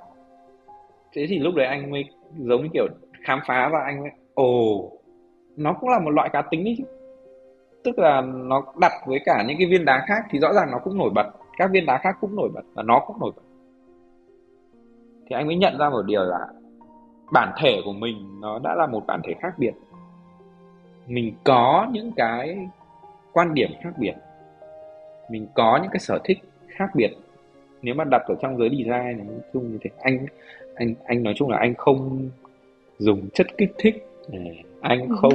[1.13, 2.05] Thế thì lúc đấy anh mới
[2.37, 2.87] giống như kiểu
[3.23, 4.91] khám phá ra, anh mới, ồ
[5.57, 6.83] nó cũng là một loại cá tính đấy chứ.
[7.83, 10.79] Tức là nó đặt với cả những cái viên đá khác thì rõ ràng nó
[10.83, 13.41] cũng nổi bật, các viên đá khác cũng nổi bật và nó cũng nổi bật.
[15.29, 16.39] Thì anh mới nhận ra một điều là
[17.31, 19.73] bản thể của mình nó đã là một bản thể khác biệt.
[21.07, 22.67] Mình có những cái
[23.33, 24.13] quan điểm khác biệt.
[25.29, 26.37] Mình có những cái sở thích
[26.67, 27.11] khác biệt.
[27.81, 30.25] Nếu mà đặt ở trong giới design, nói chung như thế anh
[30.75, 32.29] anh anh nói chung là anh không
[32.97, 34.39] dùng chất kích thích Ừ,
[34.81, 35.33] anh không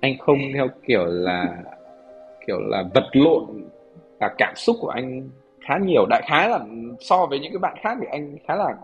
[0.00, 1.62] anh không theo kiểu là
[2.46, 3.44] kiểu là vật lộn
[4.20, 5.28] và cảm xúc của anh
[5.60, 6.06] khá nhiều.
[6.10, 6.60] Đại khái là
[7.00, 8.74] so với những cái bạn khác thì anh khá là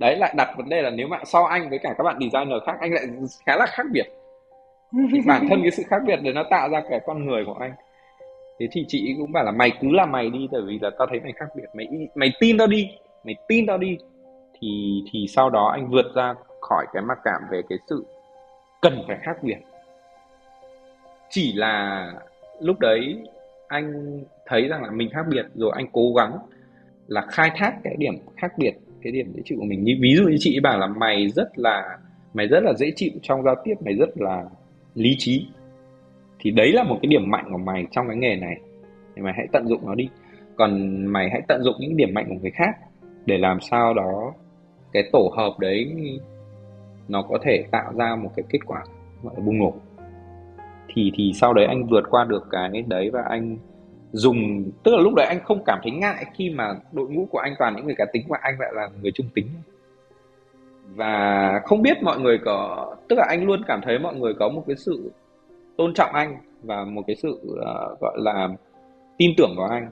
[0.00, 2.62] đấy, lại đặt vấn đề là nếu mà so anh với cả các bạn designer
[2.66, 3.06] khác, anh lại
[3.46, 4.06] khá là khác biệt.
[5.12, 7.56] Thì bản thân cái sự khác biệt để nó tạo ra cái con người của
[7.60, 7.72] anh.
[8.60, 11.06] Thế thì chị cũng bảo là mày cứ làm mày đi, tại vì là tao
[11.10, 11.66] thấy mày khác biệt.
[11.74, 12.90] Mày mày tin tao đi,
[13.24, 13.98] mày tin tao đi.
[14.60, 16.34] Thì thì sau đó anh vượt ra
[16.68, 18.06] khỏi cái mặc cảm về cái sự
[18.82, 19.58] cần phải khác biệt.
[21.30, 22.12] Chỉ là
[22.60, 23.18] lúc đấy
[23.68, 26.38] anh thấy rằng là mình khác biệt rồi anh cố gắng
[27.06, 29.84] là khai thác cái điểm khác biệt, cái điểm dễ chịu của mình.
[29.84, 31.98] Như ví dụ như chị bảo là mày rất là,
[32.34, 34.44] mày rất là dễ chịu trong giao tiếp, mày rất là
[34.94, 35.48] lý trí.
[36.38, 38.56] Thì đấy là một cái điểm mạnh của mày trong cái nghề này.
[39.16, 40.08] Thì mày hãy tận dụng nó đi.
[40.56, 42.76] Còn mày hãy tận dụng những điểm mạnh của người khác
[43.26, 44.32] để làm sao đó
[44.92, 45.96] cái tổ hợp đấy
[47.08, 48.84] nó có thể tạo ra một cái kết quả
[49.22, 49.74] gọi là bùng nổ.
[50.88, 53.56] Thì thì sau đấy anh vượt qua được cái đấy và anh
[54.12, 57.38] dùng tức là lúc đấy anh không cảm thấy ngại khi mà đội ngũ của
[57.38, 59.46] anh toàn những người cá tính và anh lại là người trung tính.
[60.94, 64.48] Và không biết mọi người có tức là anh luôn cảm thấy mọi người có
[64.48, 65.12] một cái sự
[65.76, 68.48] tôn trọng anh và một cái sự uh, gọi là
[69.18, 69.88] tin tưởng vào anh.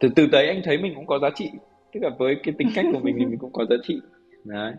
[0.00, 1.50] Từ từ đấy anh thấy mình cũng có giá trị.
[1.92, 4.00] Tức là với cái tính cách của mình thì mình cũng có giá trị.
[4.44, 4.72] Đấy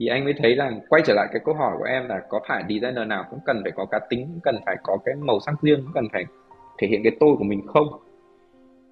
[0.00, 2.40] thì anh mới thấy rằng quay trở lại cái câu hỏi của em là có
[2.48, 5.54] phải designer nào cũng cần phải có cá tính cần phải có cái màu sắc
[5.62, 6.24] riêng cũng cần phải
[6.78, 7.86] thể hiện cái tôi của mình không?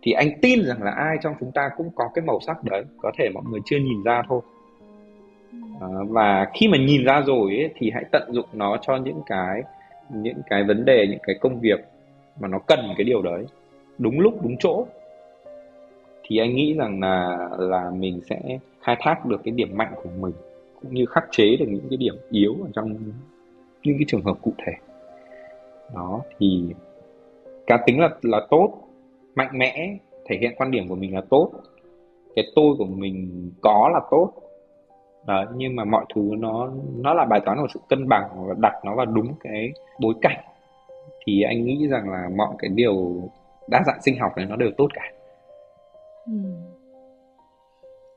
[0.02, 2.84] Thì anh tin rằng là ai trong chúng ta cũng có cái màu sắc đấy
[3.02, 4.40] có thể mọi người chưa nhìn ra thôi.
[5.80, 9.20] À, và khi mà nhìn ra rồi ấy, thì hãy tận dụng nó cho những
[9.26, 9.62] cái
[10.08, 11.80] những cái vấn đề những cái công việc
[12.40, 13.44] mà nó cần cái điều đấy
[13.98, 14.86] đúng lúc đúng chỗ.
[16.22, 20.10] Thì anh nghĩ rằng là là mình sẽ khai thác được cái điểm mạnh của
[20.20, 20.32] mình
[20.82, 22.92] cũng như khắc chế được những cái điểm yếu ở trong
[23.82, 24.72] những cái trường hợp cụ thể.
[25.94, 26.74] Đó thì
[27.66, 28.72] cá tính là là tốt
[29.34, 31.50] mạnh mẽ thể hiện quan điểm của mình là tốt
[32.36, 34.32] cái tôi của mình có là tốt.
[35.26, 38.54] Đấy, nhưng mà mọi thứ nó nó là bài toán của sự cân bằng và
[38.58, 40.44] đặt nó vào đúng cái bối cảnh.
[41.26, 43.22] Thì anh nghĩ rằng là mọi cái điều
[43.68, 45.12] đa dạng sinh học này nó đều tốt cả.
[46.26, 46.32] Ừ.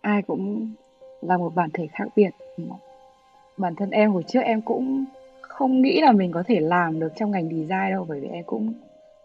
[0.02, 0.74] ai cũng
[1.22, 2.30] là một bản thể khác biệt.
[3.58, 5.06] Bản thân em hồi trước em cũng
[5.42, 8.44] không nghĩ là mình có thể làm được trong ngành design đâu, bởi vì em
[8.44, 8.74] cũng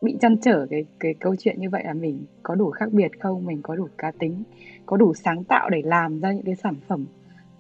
[0.01, 3.21] bị chăn trở cái cái câu chuyện như vậy là mình có đủ khác biệt
[3.21, 3.47] không?
[3.47, 4.43] Mình có đủ cá tính,
[4.87, 7.07] có đủ sáng tạo để làm ra những cái sản phẩm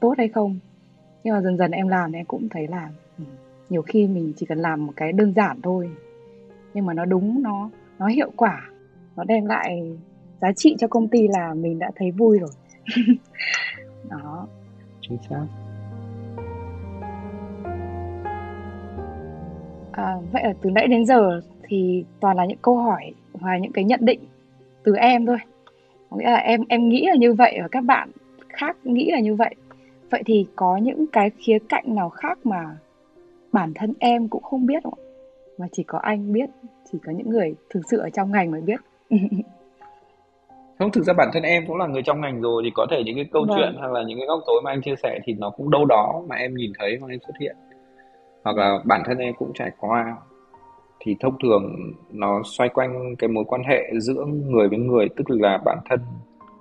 [0.00, 0.58] tốt hay không?
[1.24, 3.24] Nhưng mà dần dần em làm em cũng thấy là ừ,
[3.68, 5.90] nhiều khi mình chỉ cần làm một cái đơn giản thôi,
[6.74, 8.70] nhưng mà nó đúng, nó nó hiệu quả,
[9.16, 9.96] nó đem lại
[10.40, 12.50] giá trị cho công ty là mình đã thấy vui rồi.
[14.10, 14.46] đó.
[15.00, 15.46] Chính xác.
[19.92, 23.72] À, vậy là từ nãy đến giờ thì toàn là những câu hỏi và những
[23.72, 24.20] cái nhận định
[24.82, 25.38] từ em thôi.
[26.10, 28.10] Có nghĩa là em em nghĩ là như vậy và các bạn
[28.48, 29.54] khác nghĩ là như vậy.
[30.10, 32.76] Vậy thì có những cái khía cạnh nào khác mà
[33.52, 35.02] bản thân em cũng không biết không ạ?
[35.58, 36.50] Mà chỉ có anh biết
[36.92, 38.80] chỉ có những người thực sự ở trong ngành mới biết
[40.78, 43.02] không thực ra bản thân em cũng là người trong ngành rồi thì có thể
[43.04, 43.56] những cái câu vâng.
[43.58, 45.84] chuyện hay là những cái góc tối mà anh chia sẻ thì nó cũng đâu
[45.84, 47.56] đó mà em nhìn thấy mà em xuất hiện.
[48.44, 50.16] Hoặc là bản thân em cũng trải qua.
[51.00, 55.30] Thì thông thường nó xoay quanh cái mối quan hệ giữa người với người tức
[55.30, 56.00] là bản thân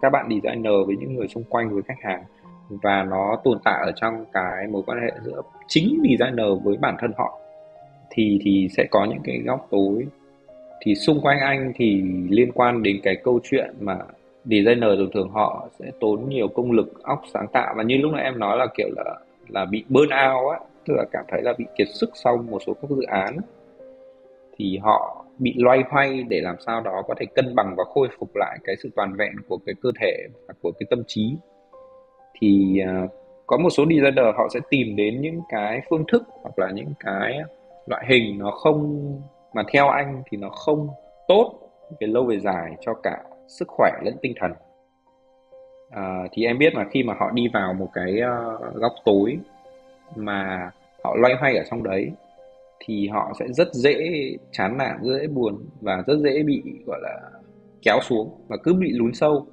[0.02, 2.24] các bạn designer với những người xung quanh với khách hàng.
[2.70, 6.96] Và nó tồn tại ở trong cái mối quan hệ giữa chính designer với bản
[7.00, 7.40] thân họ.
[8.10, 10.06] Thì thì sẽ có những cái góc tối
[10.82, 13.98] thì xung quanh anh thì liên quan đến cái câu chuyện mà
[14.46, 17.74] designer thường thường họ sẽ tốn nhiều công lực óc sáng tạo.
[17.78, 20.94] Và như lúc nãy em nói là kiểu là là bị burn out á tức
[20.98, 23.38] là cảm thấy là bị kiệt sức sau một số các dự án
[24.58, 28.08] thì họ bị loay hoay để làm sao đó có thể cân bằng và khôi
[28.20, 31.36] phục lại cái sự toàn vẹn của cái cơ thể và của cái tâm trí.
[32.40, 33.12] Thì uh,
[33.48, 36.94] có một số designer họ sẽ tìm đến những cái phương thức hoặc là những
[37.00, 37.40] cái
[37.86, 39.02] loại hình nó không
[39.56, 40.88] mà theo anh thì nó không
[41.28, 41.54] tốt
[42.00, 44.52] về lâu về dài cho cả sức khỏe lẫn tinh thần.
[45.90, 49.38] À, thì em biết mà khi mà họ đi vào một cái uh, góc tối
[50.16, 50.72] mà
[51.04, 52.12] họ loay hoay ở trong đấy
[52.80, 53.98] thì họ sẽ rất dễ
[54.52, 57.22] chán nản rất dễ buồn và rất dễ bị gọi là
[57.82, 59.46] kéo xuống và cứ bị lún sâu.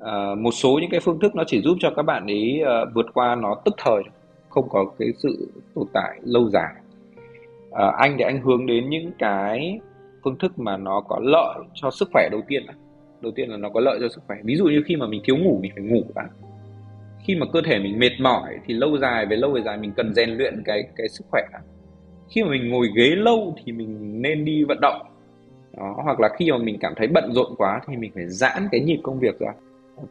[0.00, 2.94] À, một số những cái phương thức nó chỉ giúp cho các bạn ấy uh,
[2.94, 4.02] vượt qua nó tức thời
[4.48, 6.74] không có cái sự tồn tại lâu dài
[7.74, 9.80] à, anh thì anh hướng đến những cái
[10.24, 12.66] phương thức mà nó có lợi cho sức khỏe đầu tiên
[13.20, 14.36] đầu tiên là nó có lợi cho sức khỏe.
[14.44, 16.28] Ví dụ như khi mà mình thiếu ngủ mình phải ngủ đã
[17.24, 19.92] khi mà cơ thể mình mệt mỏi thì lâu dài về lâu về dài mình
[19.96, 21.42] cần rèn luyện cái cái sức khỏe
[22.34, 25.02] khi mà mình ngồi ghế lâu thì mình nên đi vận động.
[25.76, 28.68] Đó hoặc là khi mà mình cảm thấy bận rộn quá thì mình phải giãn
[28.72, 29.52] cái nhịp công việc ra.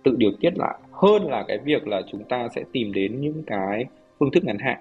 [0.03, 0.76] Tự điều tiết lại.
[0.91, 3.86] Hơn là cái việc là chúng ta sẽ tìm đến những cái
[4.20, 4.78] phương thức ngắn hạn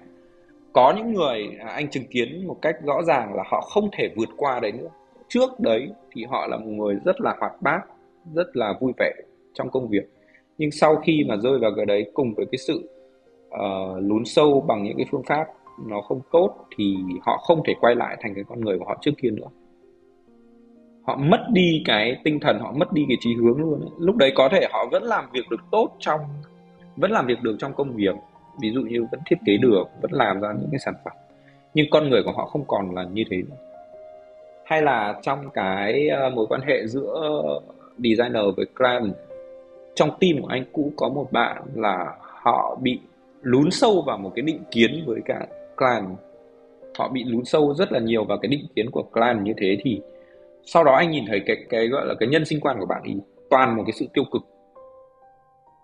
[0.73, 4.09] có những người à, anh chứng kiến một cách rõ ràng là họ không thể
[4.15, 4.89] vượt qua đấy nữa.
[5.27, 7.81] Trước đấy thì họ là một người rất là hoạt bát
[8.33, 9.11] rất là vui vẻ
[9.53, 10.09] trong công việc.
[10.57, 12.89] Nhưng sau khi mà rơi vào cái đấy cùng với cái sự
[13.47, 15.45] uh, lún sâu bằng những cái phương pháp
[15.85, 18.97] nó không tốt thì họ không thể quay lại thành cái con người của họ
[19.01, 19.47] trước kia nữa.
[21.03, 23.89] Họ mất đi cái tinh thần họ mất đi cái trí hướng luôn ấy.
[23.99, 26.19] lúc đấy có thể họ vẫn làm việc được tốt trong
[26.95, 28.15] vẫn làm việc được trong công việc
[28.59, 31.13] ví dụ như vẫn thiết kế được, vẫn làm ra những cái sản phẩm.
[31.73, 33.55] Nhưng con người của họ không còn là như thế nữa.
[34.65, 37.41] Hay là trong cái ờ, mối quan hệ giữa
[37.97, 39.13] designer với client,
[39.95, 42.99] trong team của anh cũ có một bạn là họ bị
[43.41, 45.47] lún sâu vào một cái định kiến với cả
[45.77, 46.17] client.
[46.97, 49.77] Họ bị lún sâu rất là nhiều vào cái định kiến của client như thế
[49.83, 50.01] thì
[50.65, 53.03] sau đó anh nhìn thấy cái cái gọi là cái nhân sinh quan của bạn
[53.03, 53.15] ý
[53.49, 54.41] toàn một cái sự tiêu cực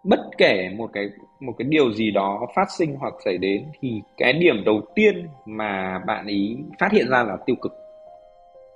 [0.10, 4.02] bất kể một cái một cái điều gì đó phát sinh hoặc xảy đến, thì
[4.18, 7.74] cái điểm đầu tiên mà bạn ý phát hiện ra là tiêu cực.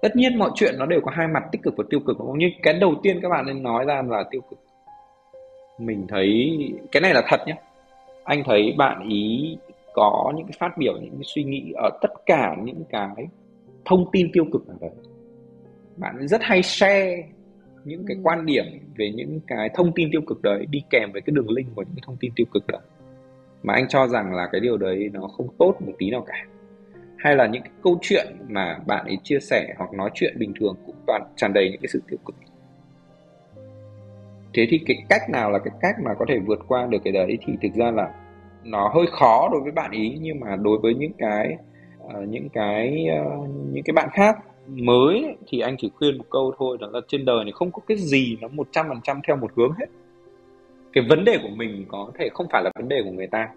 [0.02, 2.28] Tất nhiên mọi chuyện nó đều có hai mặt tích cực và tiêu cực, đúng
[2.28, 2.38] không?
[2.38, 4.60] Nhưng cái đầu tiên các bạn nên nói ra là tiêu cực.
[5.80, 6.58] Mình thấy,
[6.92, 7.56] cái này là thật nhé
[8.24, 9.58] anh thấy bạn ý
[9.94, 13.28] có những cái phát biểu, những cái suy nghĩ ở tất cả những cái
[13.86, 14.92] thông tin tiêu cực nào đấy.
[15.98, 17.24] Bạn rất hay share
[17.84, 18.66] những cái quan điểm
[18.98, 21.84] về những cái thông tin tiêu cực đấy đi kèm với cái đường link của
[21.84, 22.80] những cái thông tin tiêu cực đó.
[23.64, 26.46] Mà anh cho rằng là cái điều đấy nó không tốt một tí nào cả.
[27.18, 30.54] Hay là những cái câu chuyện mà bạn ấy chia sẻ hoặc nói chuyện bình
[30.60, 32.36] thường cũng toàn tràn đầy những cái sự tiêu cực.
[34.54, 37.14] Thế thì cái cách nào là cái cách mà có thể vượt qua được cái
[37.14, 38.14] đấy thì thực ra là
[38.64, 41.58] nó hơi khó đối với bạn ý nhưng mà đối với những cái
[42.04, 46.54] uh, những cái uh, những cái bạn khác mới thì anh chỉ khuyên một câu
[46.58, 49.20] thôi, đó là trên đời này không có cái gì nó một trăm phần trăm
[49.28, 49.86] theo một hướng hết.
[50.94, 53.50] Cái vấn đề của mình có thể không phải là vấn đề của người ta.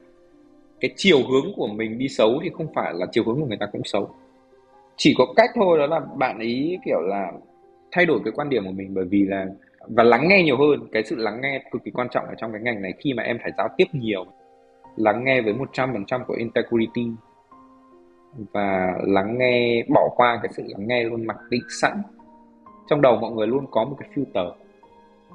[0.80, 3.58] Cái chiều hướng của mình đi xấu thì không phải là chiều hướng của người
[3.60, 4.10] ta cũng xấu.
[4.96, 7.32] Chỉ có cách thôi, đó là bạn ý kiểu là
[7.92, 9.46] thay đổi cái quan điểm của mình bởi vì là,
[9.88, 10.88] và lắng nghe nhiều hơn.
[10.92, 13.22] Cái sự lắng nghe cực kỳ quan trọng ở trong cái ngành này khi mà
[13.22, 14.24] em phải giao tiếp nhiều,
[14.96, 17.06] lắng nghe với 100% của integrity
[18.52, 22.02] và lắng nghe bỏ qua cái sự lắng nghe luôn mặc định sẵn.
[22.88, 24.52] Trong đầu mọi người luôn có một cái filter.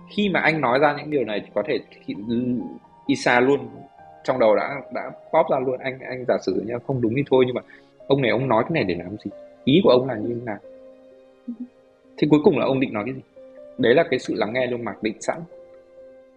[0.09, 1.79] Khi mà anh nói ra những điều này có thể
[3.07, 3.67] Isa luôn
[4.23, 5.77] trong đầu đã đã pop ra luôn.
[5.79, 7.61] Anh anh giả sử nha không đúng thì thôi nhưng mà
[8.07, 9.31] ông này ông nói cái này để làm gì?
[9.63, 10.57] Ý của ông là như thế nào?
[12.17, 13.21] Thì cuối cùng là ông định nói cái gì?
[13.77, 15.37] Đấy là cái sự lắng nghe luôn mặc định sẵn.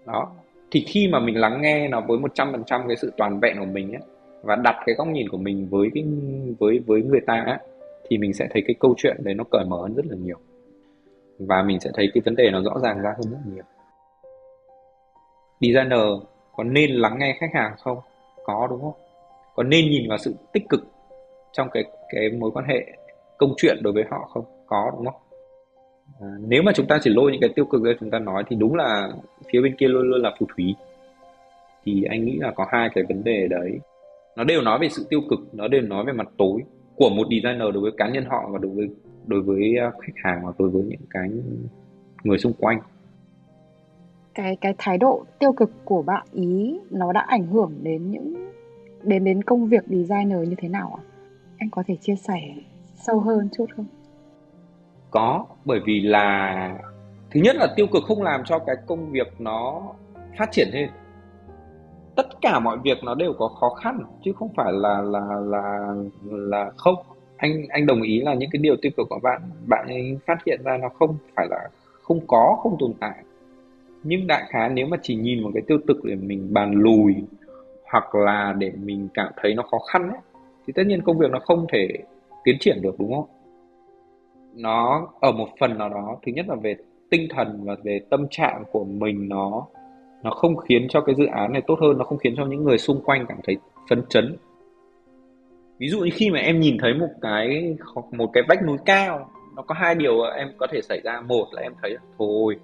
[0.07, 0.33] Đó.
[0.71, 3.41] Thì khi mà mình lắng nghe nó với một trăm phần trăm cái sự toàn
[3.41, 4.03] vẹn của mình ấy,
[4.43, 6.05] và đặt cái góc nhìn của mình với cái
[6.59, 7.61] với với người ta á
[8.09, 10.39] thì mình sẽ thấy cái câu chuyện đấy nó cởi mở hơn rất là nhiều.
[11.39, 13.65] Và mình sẽ thấy cái vấn đề nó rõ ràng ra hơn rất nhiều.
[15.61, 16.09] Designer
[16.57, 17.99] có nên lắng nghe khách hàng không?
[18.45, 18.95] Có đúng không?
[19.55, 20.87] Có nên nhìn vào sự tích cực
[21.53, 22.87] trong cái cái mối quan hệ
[23.39, 24.45] công chuyện đối với họ không?
[24.67, 25.21] Có đúng không?
[26.21, 28.45] À, nếu mà chúng ta chỉ lôi những cái tiêu cực ra chúng ta nói
[28.49, 29.09] thì đúng là
[29.53, 30.75] phía bên kia luôn luôn là phù thủy.
[31.85, 33.81] Thì anh nghĩ là có hai cái vấn đề đấy
[34.37, 36.61] nó đều nói về sự tiêu cực nó đều nói về mặt tối
[36.97, 38.89] của một designer đối với cá nhân họ và đối với
[39.27, 41.29] đối với à, khách hàng và đối với những cái
[42.25, 42.81] người xung quanh
[44.35, 48.53] cái cái thái độ tiêu cực của bạn ý nó đã ảnh hưởng đến những
[49.03, 51.03] đến đến công việc designer như thế nào ạ?
[51.59, 52.41] Anh có thể chia sẻ
[52.95, 53.87] sâu hơn chút không?
[55.11, 56.79] Có, bởi vì là
[57.31, 59.83] thứ nhất là tiêu cực không làm cho cái công việc nó
[60.39, 60.91] phát triển lên
[62.17, 65.95] tất cả mọi việc nó đều có khó khăn chứ không phải là là là
[66.25, 66.95] là không.
[67.37, 70.39] Anh anh đồng ý là những cái điều tiêu cực của bạn bạn ấy phát
[70.47, 71.69] hiện ra nó không phải là
[72.03, 73.25] không có không tồn tại.
[74.03, 77.15] Nhưng đại khái nếu mà chỉ nhìn vào cái tiêu cực để mình bàn lùi
[77.91, 80.21] hoặc là để mình cảm thấy nó khó khăn ấy,
[80.67, 81.89] thì tất nhiên công việc nó không thể
[82.45, 83.27] tiến triển được đúng không?
[84.55, 86.77] Nó ở một phần nào đó thứ nhất là về
[87.11, 89.67] tinh thần và về tâm trạng của mình nó
[90.23, 92.65] nó không khiến cho cái dự án này tốt hơn nó không khiến cho những
[92.65, 93.57] người xung quanh cảm thấy
[93.91, 94.37] phấn chấn.
[95.79, 97.77] Ví dụ như khi mà em nhìn thấy một cái
[98.13, 101.21] một cái vách núi cao nó có hai điều em có thể xảy ra.
[101.21, 102.57] Một là em thấy thôi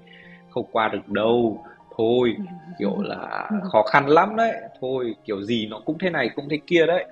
[0.51, 1.65] không qua được đâu.
[1.97, 2.37] Thôi
[2.79, 4.53] kiểu là khó khăn lắm đấy.
[4.81, 7.07] Thôi kiểu gì nó cũng thế này cũng thế kia đấy.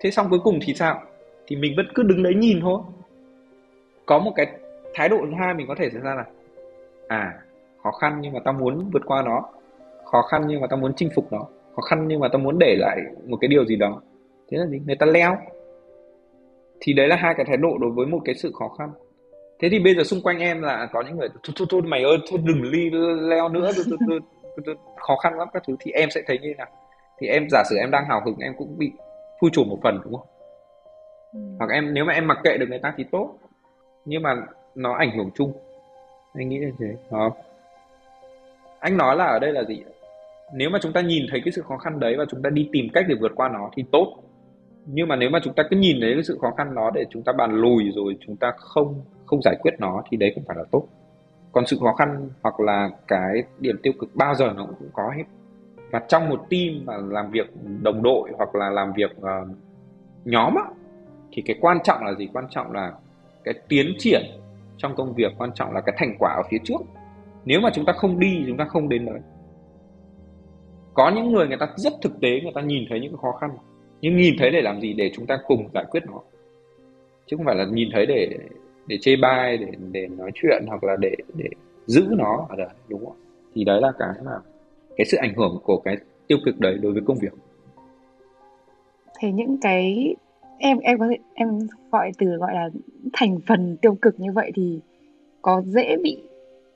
[0.00, 1.02] Thế xong cuối cùng thì sao?
[1.46, 2.80] Thì mình vẫn cứ đứng đấy nhìn thôi.
[4.06, 4.46] Có một cái
[4.94, 6.24] thái độ thứ hai mình có thể xảy ra là
[7.08, 7.32] à
[7.82, 9.44] khó khăn nhưng mà tao muốn vượt qua nó
[10.12, 11.46] khó khăn nhưng mà tao muốn chinh phục nó
[11.76, 14.02] khó khăn nhưng mà tao muốn để lại một cái điều gì đó.
[14.50, 14.80] Thế là gì?
[14.86, 15.36] Người ta leo.
[16.80, 18.90] Thì đấy là hai cái thái độ đối với một cái sự khó khăn.
[19.60, 22.02] Thế thì bây giờ xung quanh em là có những người thôi thôi, thôi mày
[22.02, 22.90] ơi thôi đừng ly
[23.28, 25.76] leo nữa thôi, thôi, thôi, thôi, thôi, khó khăn lắm các thứ.
[25.80, 26.68] Thì em sẽ thấy như thế nào?
[27.18, 28.92] Thì em giả sử em đang hào hứng em cũng bị
[29.40, 30.26] phui chủ một phần đúng không?
[31.32, 31.40] Ừ.
[31.58, 33.34] hoặc em nếu mà em mặc kệ được người ta thì tốt.
[34.04, 34.36] Nhưng mà
[34.74, 35.52] nó ảnh hưởng chung.
[36.34, 37.30] Anh nghĩ là thế đó
[38.80, 39.82] anh nói là ở đây là gì
[40.54, 42.68] nếu mà chúng ta nhìn thấy cái sự khó khăn đấy và chúng ta đi
[42.72, 44.16] tìm cách để vượt qua nó thì tốt.
[44.86, 47.04] Nhưng mà nếu mà chúng ta cứ nhìn thấy cái sự khó khăn đó để
[47.10, 50.44] chúng ta bàn lùi rồi chúng ta không không giải quyết nó thì đấy không
[50.46, 50.84] phải là tốt.
[51.52, 55.12] Còn sự khó khăn hoặc là cái điểm tiêu cực bao giờ nó cũng có
[55.16, 55.24] hết.
[55.90, 57.46] Và trong một team mà làm việc
[57.82, 59.48] đồng đội hoặc là làm việc uh,
[60.24, 60.64] nhóm á,
[61.32, 62.28] thì cái quan trọng là gì?
[62.32, 62.92] Quan trọng là
[63.44, 64.22] cái tiến triển
[64.76, 66.80] trong công việc quan trọng là cái thành quả ở phía trước.
[67.44, 69.20] Nếu mà chúng ta không đi chúng ta không đến đấy
[70.98, 73.50] có những người người ta rất thực tế, người ta nhìn thấy những khó khăn,
[74.00, 74.92] nhưng nhìn thấy để làm gì?
[74.92, 76.20] Để chúng ta cùng giải quyết nó.
[77.26, 78.38] Chứ không phải là nhìn thấy để
[78.86, 81.48] để chê bai, để để nói chuyện, hoặc là để để
[81.86, 83.16] giữ nó ở đây đúng không?
[83.54, 84.32] Thì đấy là cái mà,
[84.96, 85.96] cái sự ảnh hưởng của cái
[86.26, 87.32] tiêu cực đấy đối với công việc.
[89.18, 90.14] Thế những cái,
[90.58, 91.58] em em có thể, em
[91.92, 92.68] gọi từ gọi là
[93.12, 94.80] thành phần tiêu cực như vậy thì
[95.42, 96.22] có dễ bị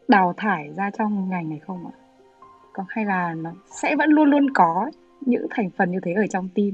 [0.09, 2.02] đào thải ra trong ngành này không ạ?
[2.73, 6.27] Còn hay là nó sẽ vẫn luôn luôn có những thành phần như thế ở
[6.27, 6.71] trong team?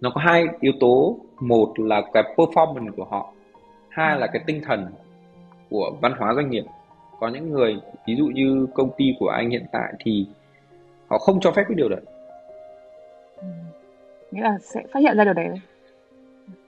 [0.00, 3.32] Nó có hai yếu tố, một là cái performance của họ,
[3.88, 4.86] hai là cái tinh thần
[5.70, 6.64] của văn hóa doanh nghiệp.
[7.20, 10.26] Có những người, ví dụ như công ty của anh hiện tại thì
[11.08, 12.00] họ không cho phép cái điều đấy.
[13.36, 13.46] Ừ.
[14.30, 15.48] Nghĩa là sẽ phát hiện ra điều đấy.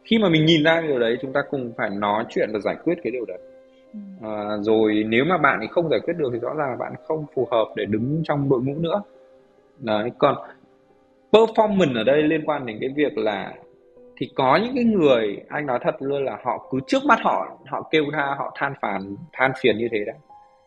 [0.05, 2.77] Khi mà mình nhìn ra điều đấy, chúng ta cùng phải nói chuyện và giải
[2.85, 3.39] quyết cái điều đấy
[4.23, 6.95] à, rồi nếu mà bạn ấy không giải quyết được thì rõ ràng là bạn
[7.05, 9.03] không phù hợp để đứng trong đội ngũ nữa.
[9.79, 10.37] Đấy còn
[11.33, 13.55] performance ở đây liên quan đến cái việc là
[14.17, 17.59] thì có những cái người anh nói thật luôn là họ cứ trước mắt họ
[17.67, 20.17] họ kêu tha họ than phản than phiền như thế đấy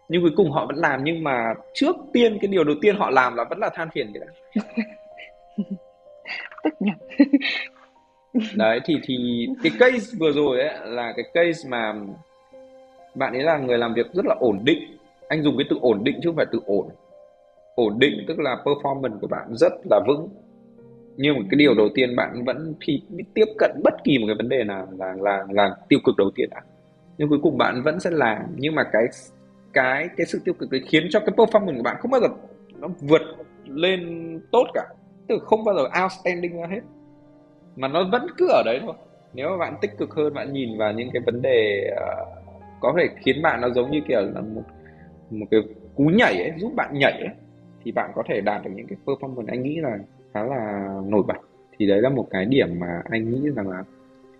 [0.09, 3.09] nhưng cuối cùng họ vẫn làm nhưng mà trước tiên cái điều đầu tiên họ
[3.09, 4.63] làm là vẫn là than phiền vậy đấy
[6.63, 6.91] tức nhỉ?
[8.55, 11.93] Đấy thì thì cái case vừa rồi ấy là cái case mà
[13.17, 14.97] bạn ấy là người làm việc rất là ổn định.
[15.27, 16.87] Anh dùng cái từ ổn định chứ không phải từ ổn.
[17.75, 20.29] Ổn định tức là performance của bạn rất là vững.
[21.17, 23.01] Nhưng mà cái điều đầu tiên bạn vẫn khi
[23.33, 26.31] tiếp cận bất kỳ một cái vấn đề nào là là là tiêu cực đầu
[26.35, 26.61] tiên đã
[27.17, 28.41] nhưng cuối cùng bạn vẫn sẽ làm.
[28.55, 29.03] Nhưng mà cái
[29.73, 32.27] cái cái sự tiêu cực đấy khiến cho cái performance của bạn không bao giờ
[32.79, 33.21] nó vượt
[33.65, 34.01] lên
[34.51, 34.85] tốt cả.
[35.27, 36.81] Tức không bao giờ outstanding ra hết.
[37.75, 38.93] Mà nó vẫn cứ ở đấy thôi.
[39.33, 42.36] Nếu mà bạn tích cực hơn bạn nhìn vào những cái vấn đề uh,
[42.79, 44.63] có thể khiến bạn nó giống như kiểu là một
[45.29, 45.61] một cái
[45.95, 47.29] cú nhảy ấy, giúp bạn nhảy ấy,
[47.83, 49.97] thì bạn có thể đạt được những cái performance anh nghĩ là
[50.33, 51.37] khá là nổi bật.
[51.79, 53.83] Thì đấy là một cái điểm mà anh nghĩ rằng là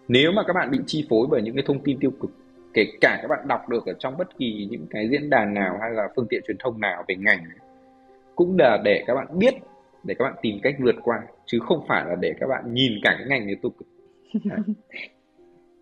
[0.07, 2.31] nếu mà các bạn bị chi phối bởi những cái thông tin tiêu cực
[2.73, 5.77] kể cả các bạn đọc được ở trong bất kỳ những cái diễn đàn nào
[5.81, 7.39] hay là phương tiện truyền thông nào về ngành
[8.35, 9.53] cũng là để các bạn biết
[10.03, 12.91] để các bạn tìm cách vượt qua chứ không phải là để các bạn nhìn
[13.03, 13.87] cả cái ngành này tiêu cực.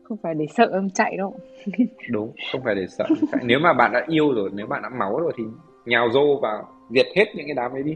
[0.08, 1.34] không phải để sợ em chạy đâu.
[2.12, 3.42] Đúng không phải để sợ chạy.
[3.46, 5.44] nếu mà bạn đã yêu rồi nếu bạn đã máu rồi thì
[5.86, 7.96] nhào rô vào diệt hết những cái đám ấy đi.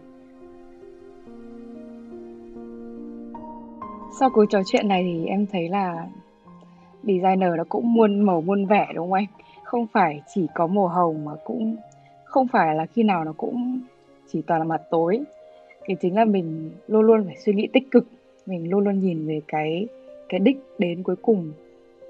[4.20, 6.08] Sau cuộc trò chuyện này thì em thấy là
[7.04, 9.26] designer nó cũng muôn màu muôn vẻ đúng không anh?
[9.64, 11.76] Không phải chỉ có màu hồng mà cũng
[12.24, 13.80] không phải là khi nào nó cũng
[14.28, 15.20] chỉ toàn là mặt tối.
[15.86, 18.08] Thì chính là mình luôn luôn phải suy nghĩ tích cực.
[18.46, 19.88] Mình luôn luôn nhìn về cái
[20.30, 21.52] cái đích đến cuối cùng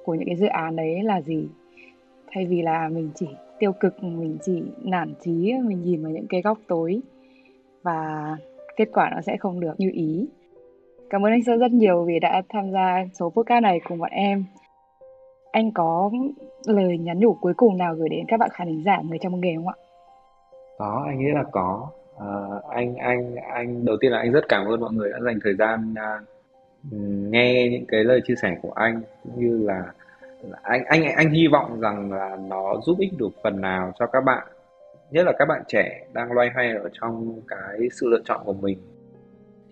[0.09, 1.47] của những cái dự án đấy là gì?
[2.31, 3.27] Thay vì là mình chỉ
[3.59, 7.01] tiêu cực mình chỉ nản trí mình nhìn vào những cái góc tối
[7.83, 8.37] và
[8.75, 10.27] kết quả nó sẽ không được như ý.
[11.09, 14.11] Cảm ơn anh sơn rất nhiều vì đã tham gia số podcast này cùng bọn
[14.11, 14.45] em.
[15.51, 16.11] Anh có
[16.65, 19.41] lời nhắn nhủ cuối cùng nào gửi đến các bạn khán thính giả người trong
[19.41, 19.75] nghề không ạ?
[20.77, 21.87] Có anh nghĩ là có.
[22.19, 22.27] À,
[22.69, 25.55] anh anh anh đầu tiên là anh rất cảm ơn mọi người đã dành thời
[25.55, 26.27] gian uh,
[27.31, 29.83] nghe những cái lời chia sẻ của anh cũng như là
[30.61, 34.21] anh anh anh hy vọng rằng là nó giúp ích được phần nào cho các
[34.25, 34.47] bạn.
[35.11, 38.53] Nhất là các bạn trẻ đang loay hoay ở trong cái sự lựa chọn của
[38.53, 38.77] mình.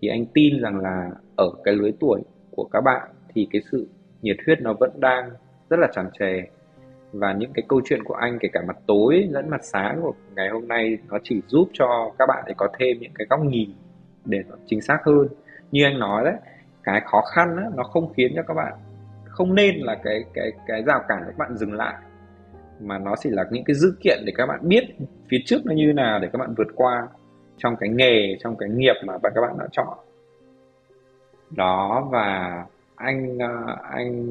[0.01, 3.87] Thì anh tin rằng là ở cái lứa tuổi của các bạn thì cái sự
[4.21, 5.29] nhiệt huyết nó vẫn đang
[5.69, 6.43] rất là tràn trề.
[7.11, 10.13] Và những cái câu chuyện của anh kể cả mặt tối lẫn mặt sáng của
[10.35, 13.39] ngày hôm nay nó chỉ giúp cho các bạn để có thêm những cái góc
[13.43, 13.69] nhìn
[14.25, 15.27] để nó chính xác hơn.
[15.71, 16.35] Như anh nói đấy
[16.83, 18.73] cái khó khăn đó, nó không khiến cho các bạn
[19.37, 21.95] không nên là cái cái cái rào cản để các bạn dừng lại,
[22.79, 24.83] mà nó chỉ là những cái dữ kiện để các bạn biết
[25.29, 27.07] phía trước nó như nào để các bạn vượt qua
[27.57, 29.97] trong cái nghề, trong cái nghiệp mà các bạn đã chọn.
[31.55, 32.63] Đó, và
[32.95, 34.25] anh à, anh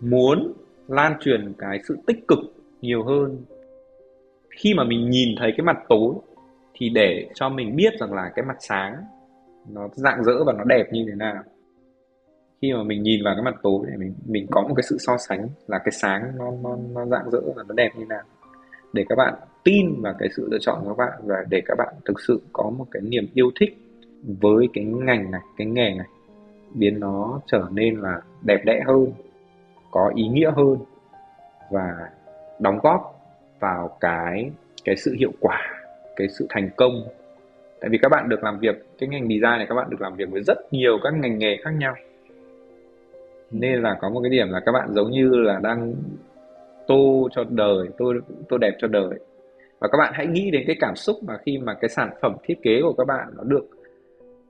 [0.00, 0.52] muốn
[0.88, 2.38] lan truyền cái sự tích cực
[2.80, 3.44] nhiều hơn.
[4.50, 6.14] Khi mà mình nhìn thấy cái mặt tối
[6.74, 8.94] thì để cho mình biết rằng là cái mặt sáng
[9.68, 11.42] nó rạng rỡ và nó đẹp như thế nào
[12.62, 14.96] khi mà mình nhìn vào cái mặt tối để mình mình có một cái sự
[14.98, 18.22] so sánh là cái sáng nó nó nó rạng rỡ và nó đẹp như nào.
[18.92, 19.34] Để các bạn
[19.64, 22.40] tin vào cái sự lựa chọn của các bạn và để các bạn thực sự
[22.52, 23.76] có một cái niềm yêu thích
[24.40, 26.06] với cái ngành này, cái nghề này,
[26.74, 29.12] biến nó trở nên là đẹp đẽ hơn,
[29.90, 30.76] có ý nghĩa hơn
[31.70, 32.10] và
[32.58, 33.20] đóng góp
[33.60, 34.50] vào cái
[34.84, 35.60] cái sự hiệu quả,
[36.16, 36.92] cái sự thành công.
[37.80, 40.16] Tại vì các bạn được làm việc, cái ngành design này các bạn được làm
[40.16, 41.94] việc với rất nhiều các ngành nghề khác nhau
[43.54, 45.94] nên là có một cái điểm là các bạn giống như là đang
[46.86, 48.12] tô cho đời tô
[48.48, 49.18] tô đẹp cho đời.
[49.80, 52.36] Và các bạn hãy nghĩ đến cái cảm xúc mà khi mà cái sản phẩm
[52.44, 53.64] thiết kế của các bạn nó được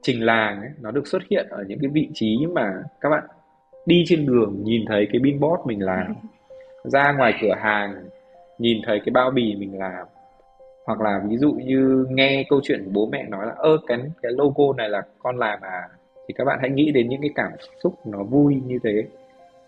[0.03, 3.25] trình làng ấy, nó được xuất hiện ở những cái vị trí mà các bạn
[3.87, 6.15] đi trên đường nhìn thấy cái billboard mình làm
[6.85, 7.95] ra ngoài cửa hàng
[8.59, 10.07] nhìn thấy cái bao bì mình làm.
[10.87, 14.33] Hoặc là ví dụ như nghe câu chuyện bố mẹ nói là ơ cái cái
[14.33, 15.89] logo này là con làm à?
[16.29, 17.53] Thì các bạn hãy nghĩ đến những cái cảm
[17.83, 19.05] xúc nó vui như thế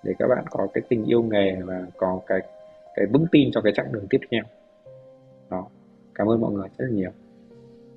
[0.02, 2.38] để các bạn có cái tình yêu nghề và có cái
[2.94, 4.42] cái vững tin cho cái chặng đường tiếp theo.
[5.50, 5.66] Đó.
[6.14, 7.10] Cảm ơn mọi người rất là nhiều.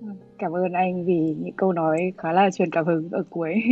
[0.01, 0.07] Ừ,
[0.37, 3.53] cảm ơn anh vì những câu nói khá là truyền cảm hứng ở cuối.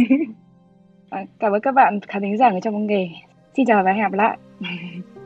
[1.10, 3.08] À, cảm ơn các bạn khán thính giả người trong nghề.
[3.58, 4.38] Xin chào và hẹn gặp lại.